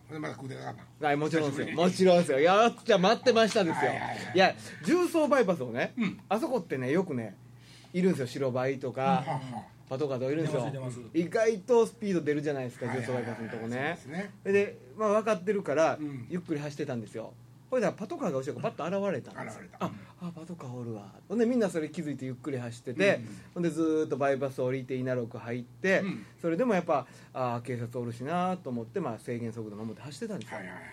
[0.09, 0.13] うん。
[0.13, 1.75] でまだ食うてなかったはいもちろんですよ。
[1.75, 2.39] もちろんですよ。
[2.39, 3.89] いやじゃあ待ってましたですよ。
[3.91, 4.17] はいはいはい。
[4.35, 6.19] いや重曹バイパスをねうん。
[6.29, 7.35] あそこってねよくね
[7.93, 8.27] いるんですよ。
[8.27, 9.41] 白バイとかはは
[9.89, 10.69] パトカーとかいるんですよ。
[10.71, 11.17] 出ます出ます。
[11.17, 14.31] 意外とスピード出るじゃないですかはい重曹バイパスのとこそうねですね。
[14.43, 16.25] でまあ分かってるからうん。
[16.29, 17.33] ゆっくり走ってたんですよ
[17.69, 19.61] ほいでパトカーが後ろからパッと現れたんですよ。
[19.63, 19.85] 現れた。
[19.85, 21.11] ああパトカーおるわ。
[21.27, 23.21] ほんでみんなそれ気づいてゆっくり走ってて、
[23.53, 26.25] ほんでずーっとバイパス降りて稲六入って、うん。
[26.41, 30.83] それでもやっぱああ警察おるしなと思って、まあ、制限速度守って走ってたんですよ、はいはいはい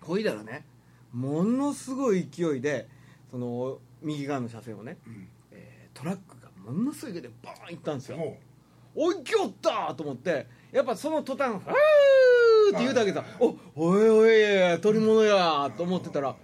[0.00, 0.64] ほいだらね
[1.12, 2.88] ものすごい勢いで
[3.30, 5.28] その右側の車線をね、うん。
[5.52, 8.18] えートラックがものすごい勢いでバーン行ったんですよ。
[8.18, 8.36] ほ
[8.94, 16.34] おいきおったと思ってやっぱその途端「ふー!」って言うだけさ「おおいおい取り物や」と思ってたら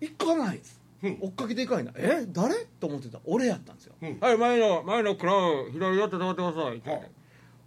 [0.00, 0.80] 行かないです。
[1.02, 1.18] うん。
[1.20, 1.92] 追っかけていかないな。
[1.96, 2.54] え誰？
[2.80, 3.18] と思ってた。
[3.24, 4.18] 俺やったんですよ「うん。
[4.20, 6.82] はい前の前のクラウン左やって止まってください」って。
[6.86, 7.10] 言っては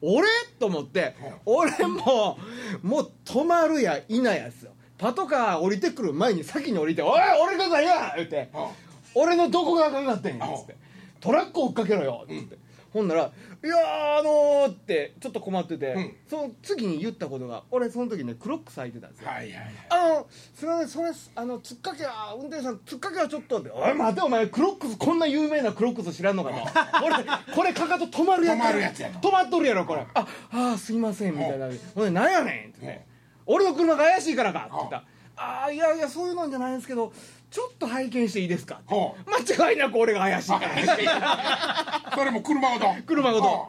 [0.02, 0.28] 俺？
[0.60, 1.14] と思っては
[1.46, 2.38] 俺も
[2.84, 4.72] もう止まるやいなやですよ。
[4.98, 8.50] パトカー降りてくる前に先に降りて「おい俺がや!」言って。
[8.54, 8.72] は
[9.16, 10.76] 俺のどこがあかんなってんやあつって。
[11.20, 12.26] トラック追っかけろよ！
[12.26, 12.58] っつって、
[12.92, 13.32] ほんなら
[13.64, 16.16] 「いやーあのー」ってちょっと困ってて、うん。
[16.28, 19.64] その次に言ったことが俺その時ねクロックス履いてたんですよ、はいはいはい。
[19.90, 27.16] あのすみませんそれあのつっかけは運転手さんつっかけはちょっとっておい待てお前クロックスこんな有名なクロックス知らんのかとこれ
[27.56, 29.30] これかかと止まるやつ止まるやつやと。
[29.30, 30.06] 止まっとるやろこれ。
[30.14, 31.68] ああーすいませんみたいな。
[31.96, 33.06] ほんでなんやねんって言って
[33.46, 35.04] 俺の車が怪しいからかって言った。
[35.42, 37.14] ああいやいやそういうのじゃないんですけど
[37.50, 38.82] ちょっと拝見していいですか？
[38.88, 40.52] 間違いなく俺が怪しい
[42.16, 42.86] それも車ごと。
[43.06, 43.68] 車ごと。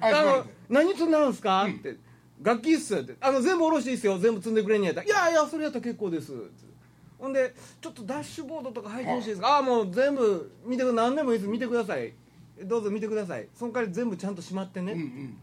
[0.00, 1.96] あの何積んだんですか?」って
[2.42, 4.18] 「楽器っす」って「あの全部下ろしていいっすよ。
[4.18, 6.32] 全部積んでくれんやったら「いやいやそれやったら結構です」
[7.18, 11.48] ほんで「ちょっとダッシュボードとか拝見していいですか?」ああもう全部見てく何でもいいです。
[11.50, 12.12] 見てください。
[12.64, 13.48] どうぞ見てください。
[13.54, 15.36] その代わり全部ちゃんとしまってね、うんうん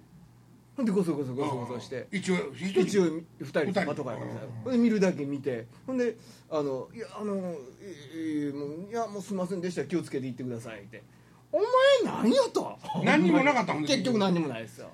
[0.79, 5.67] ほんでゴソゴソゴソゴソして一応一応2人でパトカーやからさほんで見るだけ見て。
[5.85, 6.15] ほんで
[6.49, 9.83] 「あのいやあのもういやもうすいませんでした。
[9.83, 11.03] 気をつけて行ってください」って
[11.51, 14.89] 「お前何やと?」何にもなかったもん結局何にもないですよ、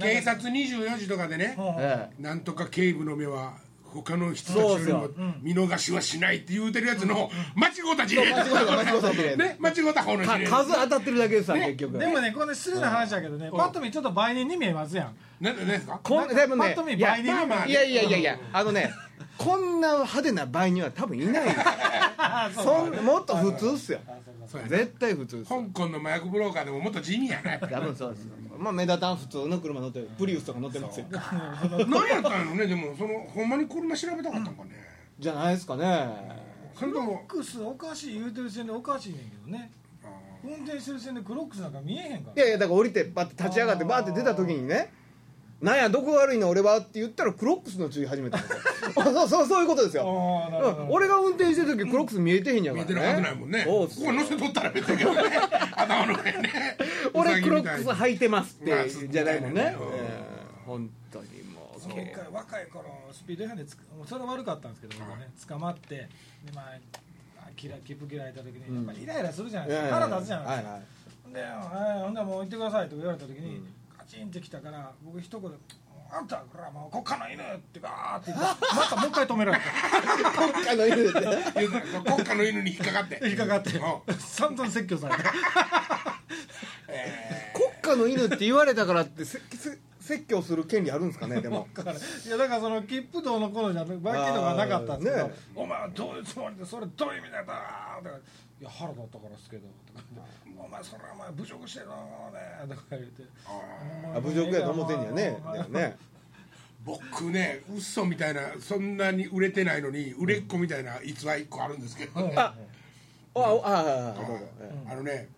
[0.00, 1.54] 警察24時とかでね。
[2.18, 3.58] なんとか警部の目は
[3.92, 5.08] 他の人たちよよりも
[5.42, 9.56] 見逃しはしないって言うてるやつの間違うた事例間違うた間違ね。
[9.58, 11.66] 間違うた方の事例か数当たってるだけでさ、ね。
[11.66, 11.98] 結局。
[11.98, 15.16] でもねこれ失礼な話だけどねパッと見ちょっと売人に見えますやん。
[15.40, 15.98] ななんですか？
[16.02, 18.92] こんでもねパッと見いや倍に見えますいやいやいやいやあのね
[19.40, 21.46] こんな派手な倍には多分いない。
[21.48, 21.52] よ
[22.54, 24.00] そんもっと普通っすよ。
[24.68, 28.26] 絶対普通っす香港の麻薬ブローカーでももっと地味やなやっぱり多分そうです
[28.58, 31.06] まあ目立たん普通の車乗ってるプリウスとか乗ってますよ。
[31.88, 34.72] 何やったんやろねでもそのほんまに車調べたかったんかね。
[35.18, 36.08] じゃないですかね。
[36.78, 39.72] それともクロックスおかしい言うてる線でおかしいねんけどね。
[40.44, 42.42] 運転してる線でクロックスなんか見えへんから。
[42.42, 44.92] いやいやだから降りてバッて立ち上がってバーって出た時にね
[45.60, 50.04] なんやどこが悪いの俺はって言ったらクロックスの注意始めたんですよあそうそうそういうことですよ。
[50.88, 52.92] 俺が運転してる時クロックス見えてへんやからね。
[52.94, 53.64] 見えてるはずないもんね。
[53.64, 55.20] ここ乗せとったら別だけどね。
[55.76, 56.76] 頭の上ね。
[57.12, 59.86] 俺クロックス履いてますって、まあじゃないもんね、うん。
[59.88, 63.64] ええ本当にもうそうか若い頃スピード違反で
[64.06, 66.08] それは悪かったんですけど僕はね捕まってで
[66.54, 66.78] まあ
[67.56, 69.94] 切符切られた時にやっぱりイライラするじゃないですか。
[69.94, 70.70] 腹立つじゃないですか。
[70.70, 71.00] はいはい
[71.32, 72.02] ではい。
[72.02, 73.62] ほんでもう行ってくださいと言われた時に、
[73.96, 75.50] カチンってきたから僕一言
[76.12, 78.44] あんたこれはもう国家の犬ってガーって言って
[78.74, 81.20] またもう一回止められた国家の犬って
[81.54, 83.20] 言うた国家の犬に引っかかって。
[83.22, 83.70] 引っかかって。
[83.70, 84.14] うん。
[84.18, 85.22] 散々説教された。
[86.88, 91.68] え国家の犬って言われたからってせせ説教する権利あるんですかねでも。
[91.74, 98.18] だからいやだからその切符道の頃じゃ罰金とかなかったんですけど、ねお前はどういうつもりでそれどういう意味だったとか
[98.60, 103.22] いや腹立ったからですけどとか言ってお前それはお前侮辱してるのねとか言って
[104.14, 105.38] あ侮辱やと思ってんやね。
[105.44, 105.96] だよね。
[106.84, 112.54] 僕ね嘘みたいなそんなに売れてないのに売れっ子みたいな逸話一個あるんですけど、ねあ
[113.34, 114.14] ああ
[114.90, 115.28] あのね、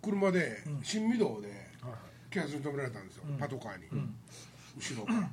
[0.00, 1.48] 車で新御堂で
[2.30, 3.86] 警察に止められたんですよ、パトカーに、
[4.78, 5.30] 後ろから、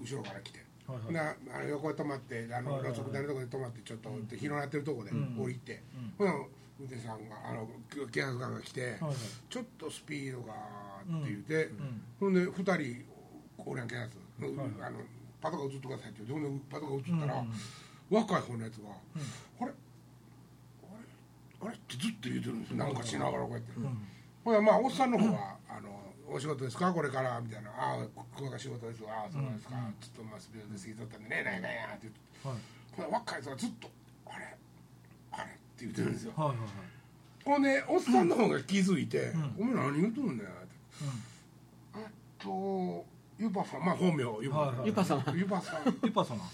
[0.00, 2.98] 後ろから来て、はいなあの横で止まってあのはいはいはい。
[2.98, 5.82] 路側帯のところで止まってちょっとって広がってるところで降りて、
[6.18, 7.68] ほな運転手さんがあの
[8.10, 9.14] 警察官が来て、はいはい。
[9.48, 11.70] ちょっとスピードがって言って、
[12.20, 13.04] ほんで2人
[13.58, 14.10] おるやん警察、
[14.86, 14.98] あの
[15.40, 17.44] パトカー映ってくださいって言ってほんでパトカー映ったら、
[18.10, 18.88] 若い方のやつが、
[19.60, 19.72] あれ
[21.62, 22.76] あれってずっと言うてるんですよ。
[22.76, 23.72] なんかしながらこうやって、
[24.44, 25.91] ほらまあおっさんの方は「あの
[26.32, 26.92] お仕事ですか？
[26.92, 31.42] これから」みたいな「ああここが仕事ですああそうなんですか、ちょっとまあスピードで過ぎとったんでね。
[31.44, 33.10] なんやなんや」って言って、はい。
[33.12, 33.90] 若いやつがずっと
[34.26, 34.56] 「あれ
[35.32, 36.68] あれ?」って言ってるんですよ、はいはいはい。
[37.44, 40.46] ほんでおっさんの方が気づいて「お前何言うとんねん」って
[41.96, 43.04] 「えっと
[43.38, 43.84] ゆばさん。
[43.84, 45.84] まあ本名ゆばはいはいゆぱ様ゆばさん。
[45.84, 46.44] ユッパソナ、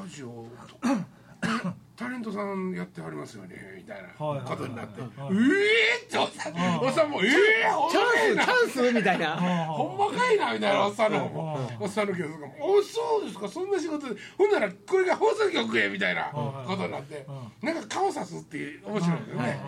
[0.00, 1.04] ラジオとか
[1.94, 7.28] タレントさんやってはりますよねみたいなことになって「えはいえ!」っておっさんおっさんも「え
[7.64, 9.36] えほんチャまかいなンスチャンスみたいな。
[9.36, 11.76] ほんまかいな」みたいなおっさんの。
[11.80, 14.12] おっさんの警察が「おそうですかそんな仕事。
[14.12, 17.26] でほんならこれが放送局へ」みたいなことになって。
[17.62, 19.60] うなんか顔さすっていう面白いですよね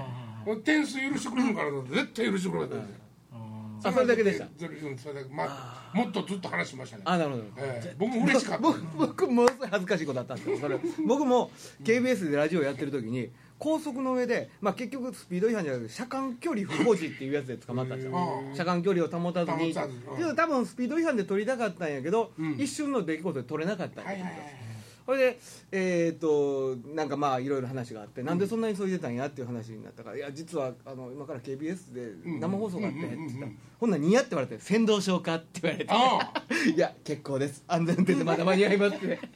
[0.64, 3.03] 点数許してくれるのかなと思って絶対許してくれなかったんですよ
[3.82, 4.46] あそれだけでした。
[4.58, 5.34] それうんそれだけ。
[5.34, 7.02] まもっとずっと話しましたね。
[7.06, 7.94] あなるほどええ。
[7.98, 8.58] 僕も嬉しかった。
[8.62, 10.58] 僕僕ものすごい恥ずかしいことあったんですよ。
[10.58, 10.78] それ。
[11.06, 11.50] 僕も
[11.82, 18.42] KBS でラジオやってる時に高速の上で、まあ、結局スピード違反じゃなくて車間距離不保持っていうやつで捕まったんですよ。
[18.48, 18.56] うん。
[18.56, 19.72] 車間距離を保たずに。
[19.72, 19.94] 保たず
[20.28, 20.36] うん。
[20.36, 22.52] 多分スピード違反で取りたかったんやけど、うん。
[22.58, 24.10] 一瞬の出来事で取れなかったんや。
[24.10, 24.73] はいはいはい
[25.06, 25.38] それで
[25.70, 36.42] えっ、となんかまあいろいろ話があって、なんでそんなに急いでたんやっていう話になったから「いや実はあの今から KBS で生放送があって」って言ったら「ほんなら似合って言われて「先導しようか?」って言われてあ
[36.74, 37.62] いや結構です。
[37.68, 39.18] 安全運転でまだ間に合いますって。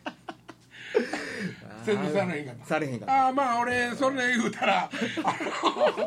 [1.84, 2.66] 洗脳されへんかった。
[2.66, 3.24] されへんかった。
[3.24, 6.06] ああまあ俺それ言うたらあの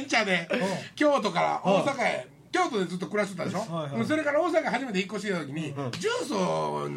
[0.00, 0.48] 現茶で
[0.94, 4.04] 京都から大阪へ京都でずっと暮らしてたでしょ、はいはい。
[4.04, 6.88] それから大阪初めて引っ越してきた時に、重曹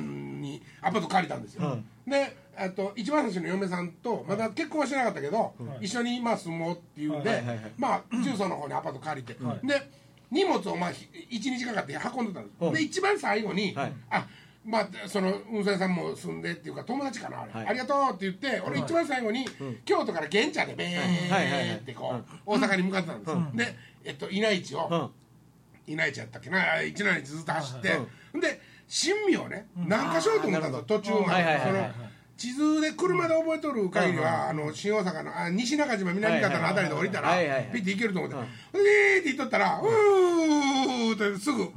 [0.44, 9.90] にアパート借りたんですよ、であと一番最初の嫁さんとまだ結婚はしてなかったけど、一緒にまあ住もうっていうんで、はいはいはいまあ重曹の方にアパート借りて、で
[10.30, 12.74] 荷物をまあひ一日かかって運んでたんです、うん。
[12.74, 13.94] で一番最後に、はい。
[14.10, 14.28] あ
[14.66, 19.46] まあその運送屋さんも住んでっていうか友達かなあありがとうって言って俺一番最後に、
[19.86, 23.24] 京都から現茶でベーってこう、大阪に向かってたん
[23.56, 25.94] です、で、えっと、稲市を、うん。
[25.94, 28.40] 稲市やったっけな一内市ずっと走って、はい。
[28.40, 28.62] で
[28.94, 31.92] 新味をね何かしようと思ったんですよ途中まで、その
[32.38, 37.32] 地図で車で覚えとる限りは、あの新大阪のあ西中島南方のあたりで降りたら、
[37.72, 38.84] ピッて行けると思って、ほん。
[38.84, 41.72] でえーって言っとったら、うーってすぐ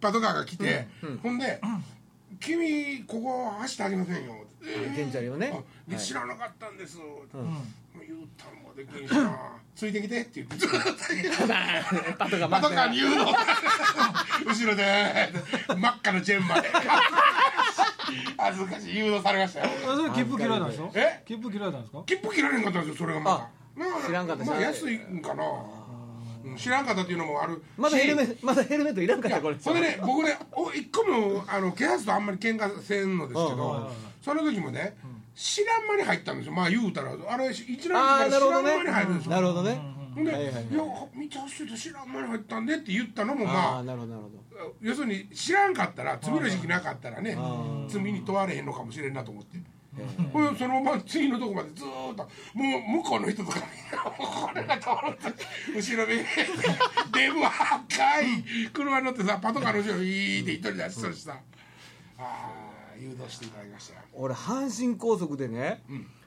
[0.00, 0.88] パトカーが来て、
[1.22, 1.60] ほんで、
[2.40, 5.52] 君ここ走ってありませんよ」って現茶よね。
[5.54, 6.98] あで知らなかったんです」
[8.12, 9.36] 言うたんもできんしな
[9.74, 10.76] 「ついてきて」って言ってずっと
[12.18, 13.20] パトカーパトカーに誘導
[14.46, 15.32] 後ろで
[15.68, 16.68] 真っ赤なチェーンまで。
[18.36, 18.96] 恥ずかしい。
[18.98, 19.70] 誘導されましたよ。
[19.88, 20.90] あそれ切符切られたんですか？
[20.94, 21.22] え？
[21.26, 22.02] 切符切られたんですか？
[22.04, 24.44] 切符切られんかったんですよそれがまたなあ知らんかった。
[24.44, 25.44] まあ安いんかな。
[26.44, 27.62] うん知らんかったっていうのもある。
[27.78, 29.56] まだヘルメしットまだヘルメットいらんかったこれ。
[29.56, 34.96] ほんでね僕ねお一個もあの警察とあんまり喧嘩せんのですけどその時もね
[35.34, 36.52] 知らん間に入ったんですよ。
[36.52, 39.30] まあ言うたらあれ一年生あから知らん間に入るんですよ。
[39.32, 39.80] なるほどね。
[40.14, 40.54] で「いはいはいはい。
[40.54, 40.62] や
[41.14, 43.96] 見てほしいと知らん間に入ったんで」って言ったのもあまあ
[44.80, 49.58] 要するに知らんかったら罪の時期なかったらねあ罪に問われへんのかもしれんなと思って。
[50.32, 52.22] ほんでそのまま次のとこまでずーっと
[52.54, 54.88] もう向こうの人とかみんなこれが通
[55.28, 55.44] って
[55.76, 56.16] 後ろで
[57.12, 61.38] デブ赤い車乗ってさパトカーの後ろにいーって一人で走ってさ。
[62.18, 62.71] ああ
[63.02, 63.94] 誘導していただきました。
[63.94, 65.82] よ俺阪神高速でね、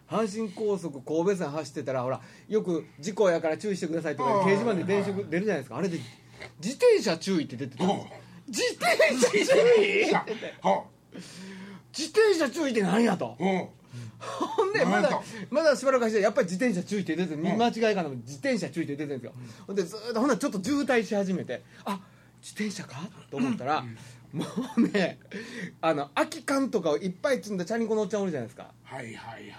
[0.10, 5.78] 阪神高速神戸線走ってたらほらよく事故やから注意してくださいとかああ掲示板で電飾出るじゃないですか。
[5.78, 6.00] あれで
[6.62, 7.84] 自転車注意って出てた。
[8.48, 9.38] 自転車注
[9.82, 10.06] 意。
[11.92, 12.50] 自転車。
[12.50, 13.36] 注意って何やと。
[13.38, 17.58] ほんでまだまだしばらく走ってやっぱり自転車注意って出てる見ん。
[17.58, 19.34] 間違いかな自転車注意って出てるんですよ。
[19.66, 22.00] ほんでずーっとほんならちょっと渋滞し始めてあ
[22.42, 23.10] 自転車か？
[23.32, 23.84] と思ったら、
[24.36, 24.46] も
[24.78, 25.18] うね
[25.80, 28.68] あの空き缶とかをいっぱい積んだチャリンコのおっちゃんおるじゃないですか。
[28.84, 29.16] はいはいはい
[29.48, 29.52] はい。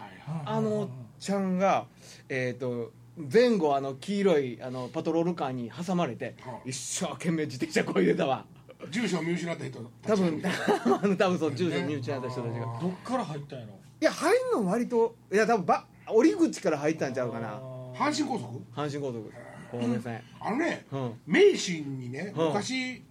[0.45, 1.87] あのおっちゃんが
[2.29, 2.93] えっ、と
[3.33, 6.69] 前後あの黄色いあのパトロールカーに挟まれてはあ。
[6.69, 8.45] 一生懸命自転車こいでたわ。
[8.91, 12.67] 住所を見失った人多分あの 多分そう住所見失った人たちが。
[12.81, 13.73] どっから入ったんやろ？
[13.99, 17.59] いや入るの割といや多分ば降り口から入ったんちゃうかな。
[17.95, 18.63] 阪神高速？
[18.75, 19.33] 阪神高速。
[19.71, 21.13] 神戸線あのね、うん。
[21.27, 23.03] 名神にねうん昔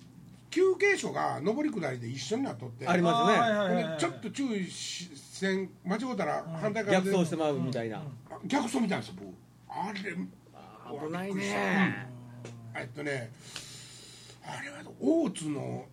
[0.56, 2.88] 休憩所が上り下りで一緒になっとって。
[2.88, 3.38] ありますね。
[3.38, 7.98] あーはいはいはいでちょっと注意しせん間違うたら反対側逆走してまうみたいな。
[7.98, 8.02] あ
[8.46, 9.34] 逆走みたいなんですよ僕。
[9.70, 10.00] あれ
[11.08, 12.08] 危ないね。
[12.74, 13.32] えっとね
[14.46, 15.86] あれは大津の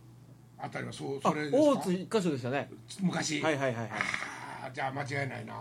[0.59, 1.59] あたりはそうあそれですか？
[1.59, 2.71] 大津一箇所でしたね。
[3.01, 3.43] 昔。
[3.43, 3.91] はいはいはいはい。
[4.65, 5.55] あーじゃあ間違いないな。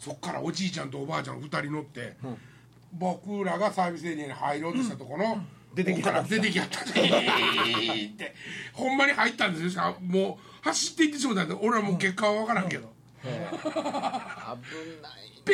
[0.00, 2.16] そっからおじいちゃんとおばあちゃん2人乗って、ん。
[2.92, 5.38] 僕らがサービスエリアに入ろうとしたところ、
[5.74, 6.22] 出てきた。
[6.22, 6.80] 出てきやった。
[6.80, 8.34] って。
[8.72, 9.96] ほんまに入ったんですよ。
[10.00, 13.40] ももう走っていってしまったんで俺はもう結果は分からんけど、危ない。
[15.44, 15.52] ピ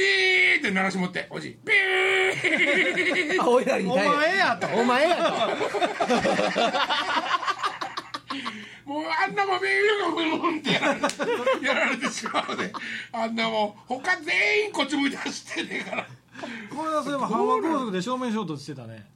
[0.56, 4.66] ーって鳴らし持っておじいピーあお前やと。
[4.66, 5.16] お前や
[8.84, 11.06] もうあんなもんビーンってやられて
[11.64, 12.72] やられてしまうで。
[13.12, 16.06] あんなもん他全員こっち向いて走ってんねえから
[16.74, 19.06] これはそういえば阪和高速で正面衝突してたね。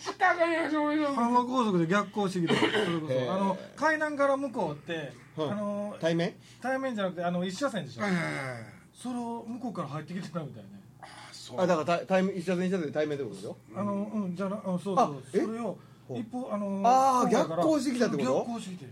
[0.00, 3.26] 下がやしょうよ阪和高速で逆行してきてそれこへー。
[3.26, 6.34] そあの海南から向こうってあはいの対面？
[6.60, 8.02] 対面じゃなくてあの一車線でしょ
[8.92, 10.68] それを向こうから入ってきてたみたいね。
[11.32, 11.60] そう。
[11.60, 13.56] あだから対対面一車線一車線で対面ってことでしょ？
[13.74, 15.22] あのうんじゃあなうんそうあそう。
[15.34, 15.40] え？
[15.40, 15.78] それを
[16.12, 18.38] 一方あのあー向こうから逆行してきたってこと？
[18.40, 18.90] 逆行してきて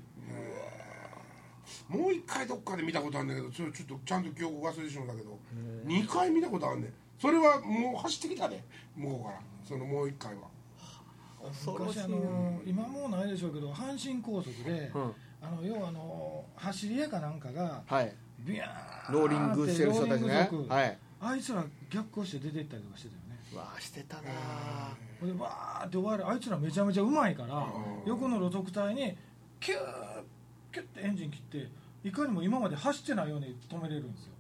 [1.89, 5.39] もう一回どっかで見たことあるんだけどそれちょっとちゃんと記憶忘れてしまったけど
[5.85, 6.93] 二回見たことあるねん。
[7.21, 8.63] それはもう走ってきたで
[8.95, 9.41] 向こうから。
[9.65, 10.43] そのもう一回は。
[11.67, 15.13] 昔あの今もうないでしょうけど阪神高速で、うん。
[15.41, 18.15] あの要はあの走り屋かなんかがはい。
[18.41, 20.49] ビヤーローリングしてる人たちね。
[20.69, 20.99] はい。
[21.21, 23.39] あいつら逆行して出てったりとかしてたよね。
[23.57, 24.23] わあしてたな
[25.21, 26.29] ほんでわーって終わる。
[26.29, 27.65] あいつらめちゃめちゃうまいからうん。
[28.07, 29.17] 横の路側帯に
[29.59, 29.79] キュー
[30.73, 31.69] キュッてエンジン切って
[32.05, 34.33] いかにも今まで走ってないように止めれるんですよ。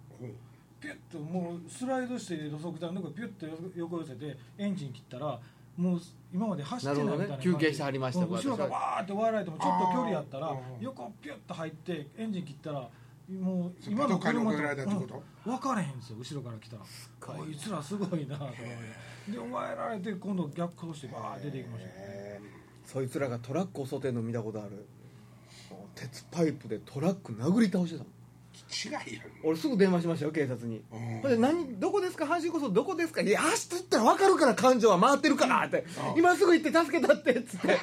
[0.81, 5.41] ピュッともうスライドして路側帯のとこピュッと横寄せてエンジン切ったら
[5.77, 6.01] もう
[6.33, 7.43] 今まで走ってないみたいなね。
[7.43, 12.89] 休憩してはりましたうん後ろがわーって割られてもちょっと距離やったら横ピュッと入ってエンジン切ったら
[13.29, 16.83] もう今の車とうん分からへんんですよ後ろから来たら。
[17.21, 19.33] こいつらすごいなと思って。
[19.33, 22.41] でお前られて今度逆行してバーッ出ていきましたよ
[22.85, 24.87] そいつらがトラックを襲ってんの見たことある
[26.01, 28.05] 鉄パイプでトラック殴り倒してた。
[28.05, 28.13] もん
[28.71, 29.23] 違いやん。
[29.45, 30.83] 俺すぐ電話しましたよ警察に。
[30.93, 31.21] うん。
[31.23, 32.25] ほんで何どこですか？
[32.27, 33.21] 阪神こそどこですか？
[33.23, 35.85] いや明日行ったら分かるから感情は回ってるからって。
[36.17, 37.69] 今すぐ行って助けたってっつって。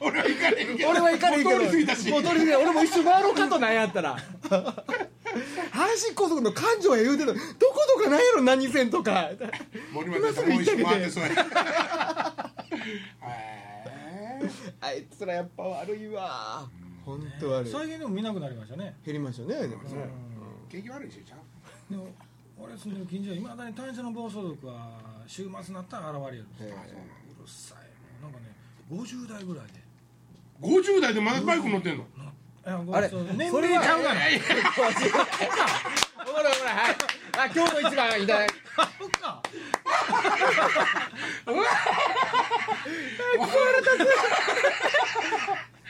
[0.00, 0.90] 俺は行かれんけど。
[0.90, 1.60] 俺は行かれへんけど。
[1.60, 1.76] もう通
[2.34, 4.16] り過ぎ俺も一周回ろうかとなんやったら。
[4.16, 4.20] 阪
[6.00, 7.34] 神高速の環状や言うてるの。
[7.34, 7.40] ど
[7.70, 9.30] ことかないやろ何線とか。
[9.92, 11.30] 森までさんもう一周回ってそうや。
[14.80, 16.68] あいつらやっぱ悪いわ
[17.04, 18.96] 本当悪い最近でも見なくなりましたね。
[19.04, 20.08] 減りましたねでもね。
[20.70, 22.08] 景気悪いしちゃうでも
[22.58, 26.72] 俺住んでる近所はいまだに単車の暴走族は週末になったら現れるんですうる
[27.46, 27.78] さい
[28.22, 28.54] なんかね
[28.90, 29.84] 50代ぐらいで。
[30.62, 32.06] 50代でまだバイク乗ってんの？
[32.66, 33.10] あれ？
[33.36, 34.20] 年齢ちゃうがな。
[34.20, 34.28] ほ
[36.42, 36.96] らほらはい。
[37.36, 38.48] あ今日の一番いただい
[38.98, 39.42] そっか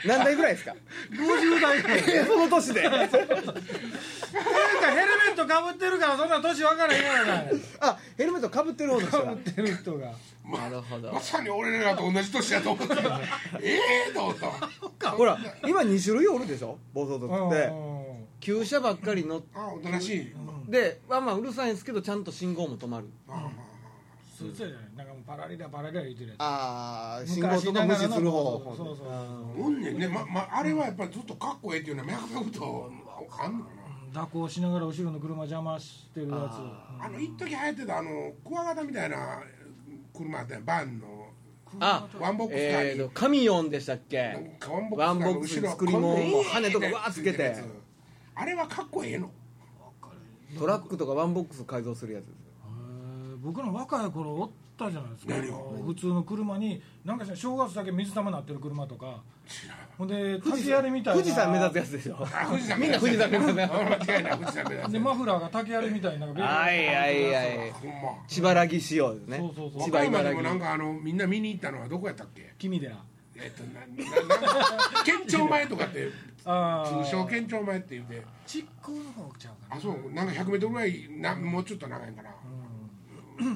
[0.06, 0.74] 何代ぐらいですか
[1.12, 2.02] ？50代ぐらい。
[2.02, 2.80] でその年で。
[2.82, 3.06] ヘルメ
[5.32, 7.40] ットかぶってるからそんな年分からへんやな。
[7.42, 7.50] い
[7.80, 9.34] あヘルメットかぶってる方の人がか？
[9.34, 10.12] ぶってる人が。
[10.44, 11.12] なるほど。
[11.12, 12.94] まさに俺らと同じ年やと思って
[13.62, 13.78] え
[14.10, 14.36] えと思っ
[14.98, 15.10] た。
[15.12, 16.78] ほら今2種類おるでしょ？
[16.92, 17.66] 暴走族って。
[17.66, 18.04] うん。
[18.40, 20.26] 旧車ばっかり乗っあおとなしい。
[20.70, 23.06] てまあまあうるさいんですけどちゃんと信号も止まる。
[23.28, 23.43] あ
[24.46, 24.96] そうそうじゃない？
[24.96, 26.36] なんかもうパラリラパラリラ言ってるやつ。
[26.40, 30.08] ああ信号とか無視する方そうそうそうおんねんね。
[30.08, 32.90] ままあれはやっぱりずっとかっこええっていうのは脈々と
[33.40, 33.72] あんのか
[34.12, 34.20] な。
[34.22, 36.38] 蛇行しながら後ろの車邪魔してるやつ。
[37.04, 39.42] あの一時流行ってたあのクワガタみたいな
[40.16, 41.26] 車あったやんバンの
[41.80, 44.56] あワンボックスカーにえーとカミヨンでしたっけ？
[44.60, 47.56] かワンボックスの作りも羽とかわーつけて。
[48.36, 49.30] あれはかっこええの。
[50.56, 52.26] トラックとかワンボックス改造するやつ
[53.44, 55.34] 僕の若い頃おったじゃないですか。
[55.86, 59.22] 普通の車になんか正月だけ水玉なってる車とか。
[59.98, 61.20] ほんで竹槍みたいな。
[61.22, 62.16] 富士山目指すやつでしょ。
[62.20, 63.72] あ富士山みんな富士山目指すやつ
[64.08, 64.92] 間違いない富士山目指す。
[64.92, 66.32] でマフラーが竹槍みたいなは
[66.72, 67.70] いはいはい。
[67.72, 68.26] ほんま。
[68.26, 69.36] 千葉木仕様ですね。
[69.36, 69.82] そうそうそう。
[69.82, 72.54] 千和歌葉茨城山でもなんかあのみんな見に行ったのはどこやったっけ？
[72.58, 72.96] 君寺。
[73.36, 76.08] えっとなななんか県庁前とかって
[76.46, 78.22] あ通称県庁前って言って。
[78.46, 79.76] 実行の方ちゃうかな。
[79.76, 80.12] あそう。
[80.12, 82.30] なんか 100m ぐらいなもうちょっと長いんかな、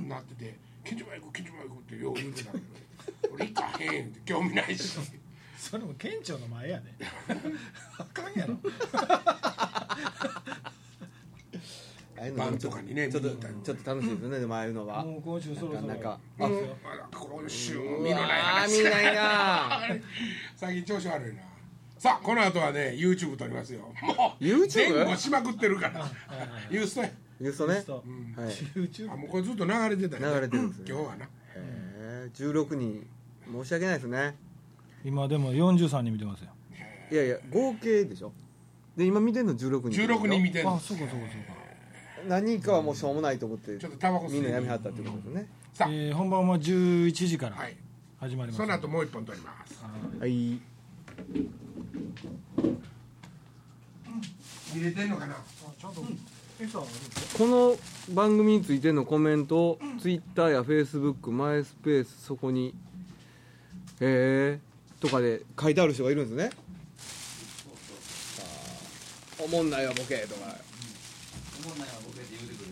[0.09, 2.65] なってて「県庁前行こう県庁前行こう」ってよう言うてたけど
[3.35, 4.99] 俺行かへんって興味ないし。
[5.59, 6.95] それも県庁の前やで。
[7.99, 8.57] あかんやろ。
[12.17, 15.05] ああいうのバンとかにねちょっと見に行ったりちょっと楽しいですねでもああいうのは。
[15.05, 15.83] もう今週そろそろ。
[15.83, 16.49] なかなか。
[16.49, 18.11] もうですよあら今週う見のな。
[18.11, 19.81] いわー話見ないな。
[20.57, 21.43] 最近調子悪いな。
[21.99, 23.93] さあこの後はね YouTube 撮りますよ。
[24.03, 24.95] もう YouTube？
[24.95, 26.09] 前後しまくってるから。
[26.71, 27.11] ユーストや
[27.41, 28.03] ユーストねそ
[28.37, 28.51] うはい。
[28.53, 30.85] YouTube あもうこれずっと流れてたよ流れてるんですね。
[30.89, 31.25] 今日はな。
[31.25, 33.07] へえ16人
[33.53, 34.37] 申し訳ないですね。
[35.05, 36.51] 今でも43人見てますよ。
[37.11, 38.33] いやいや合計でしょ。
[38.97, 41.59] で今見てんの16人16人見てんあのそうかそうかそうか。
[42.29, 45.49] 何人かはもうしょうもないと思ってちょっとタバコ吸いみんなやめはったってことですね。
[45.73, 47.77] さあ、えー本番は11時からはい。
[48.19, 49.81] 始まりますその後もう一本撮ります。
[50.19, 50.61] はい。
[54.75, 55.37] 入れてんのかな。
[55.81, 56.03] ちゃんと
[56.59, 57.77] この
[58.13, 62.75] 番組についてのコメントを Twitter や Facebook マイスペースそこに
[64.03, 64.61] 「へえ」
[64.99, 66.51] とかで書いてある人がいるんですね。
[69.39, 70.57] おもんないわボケとか。
[71.65, 72.68] 思んないわボケって言うてくる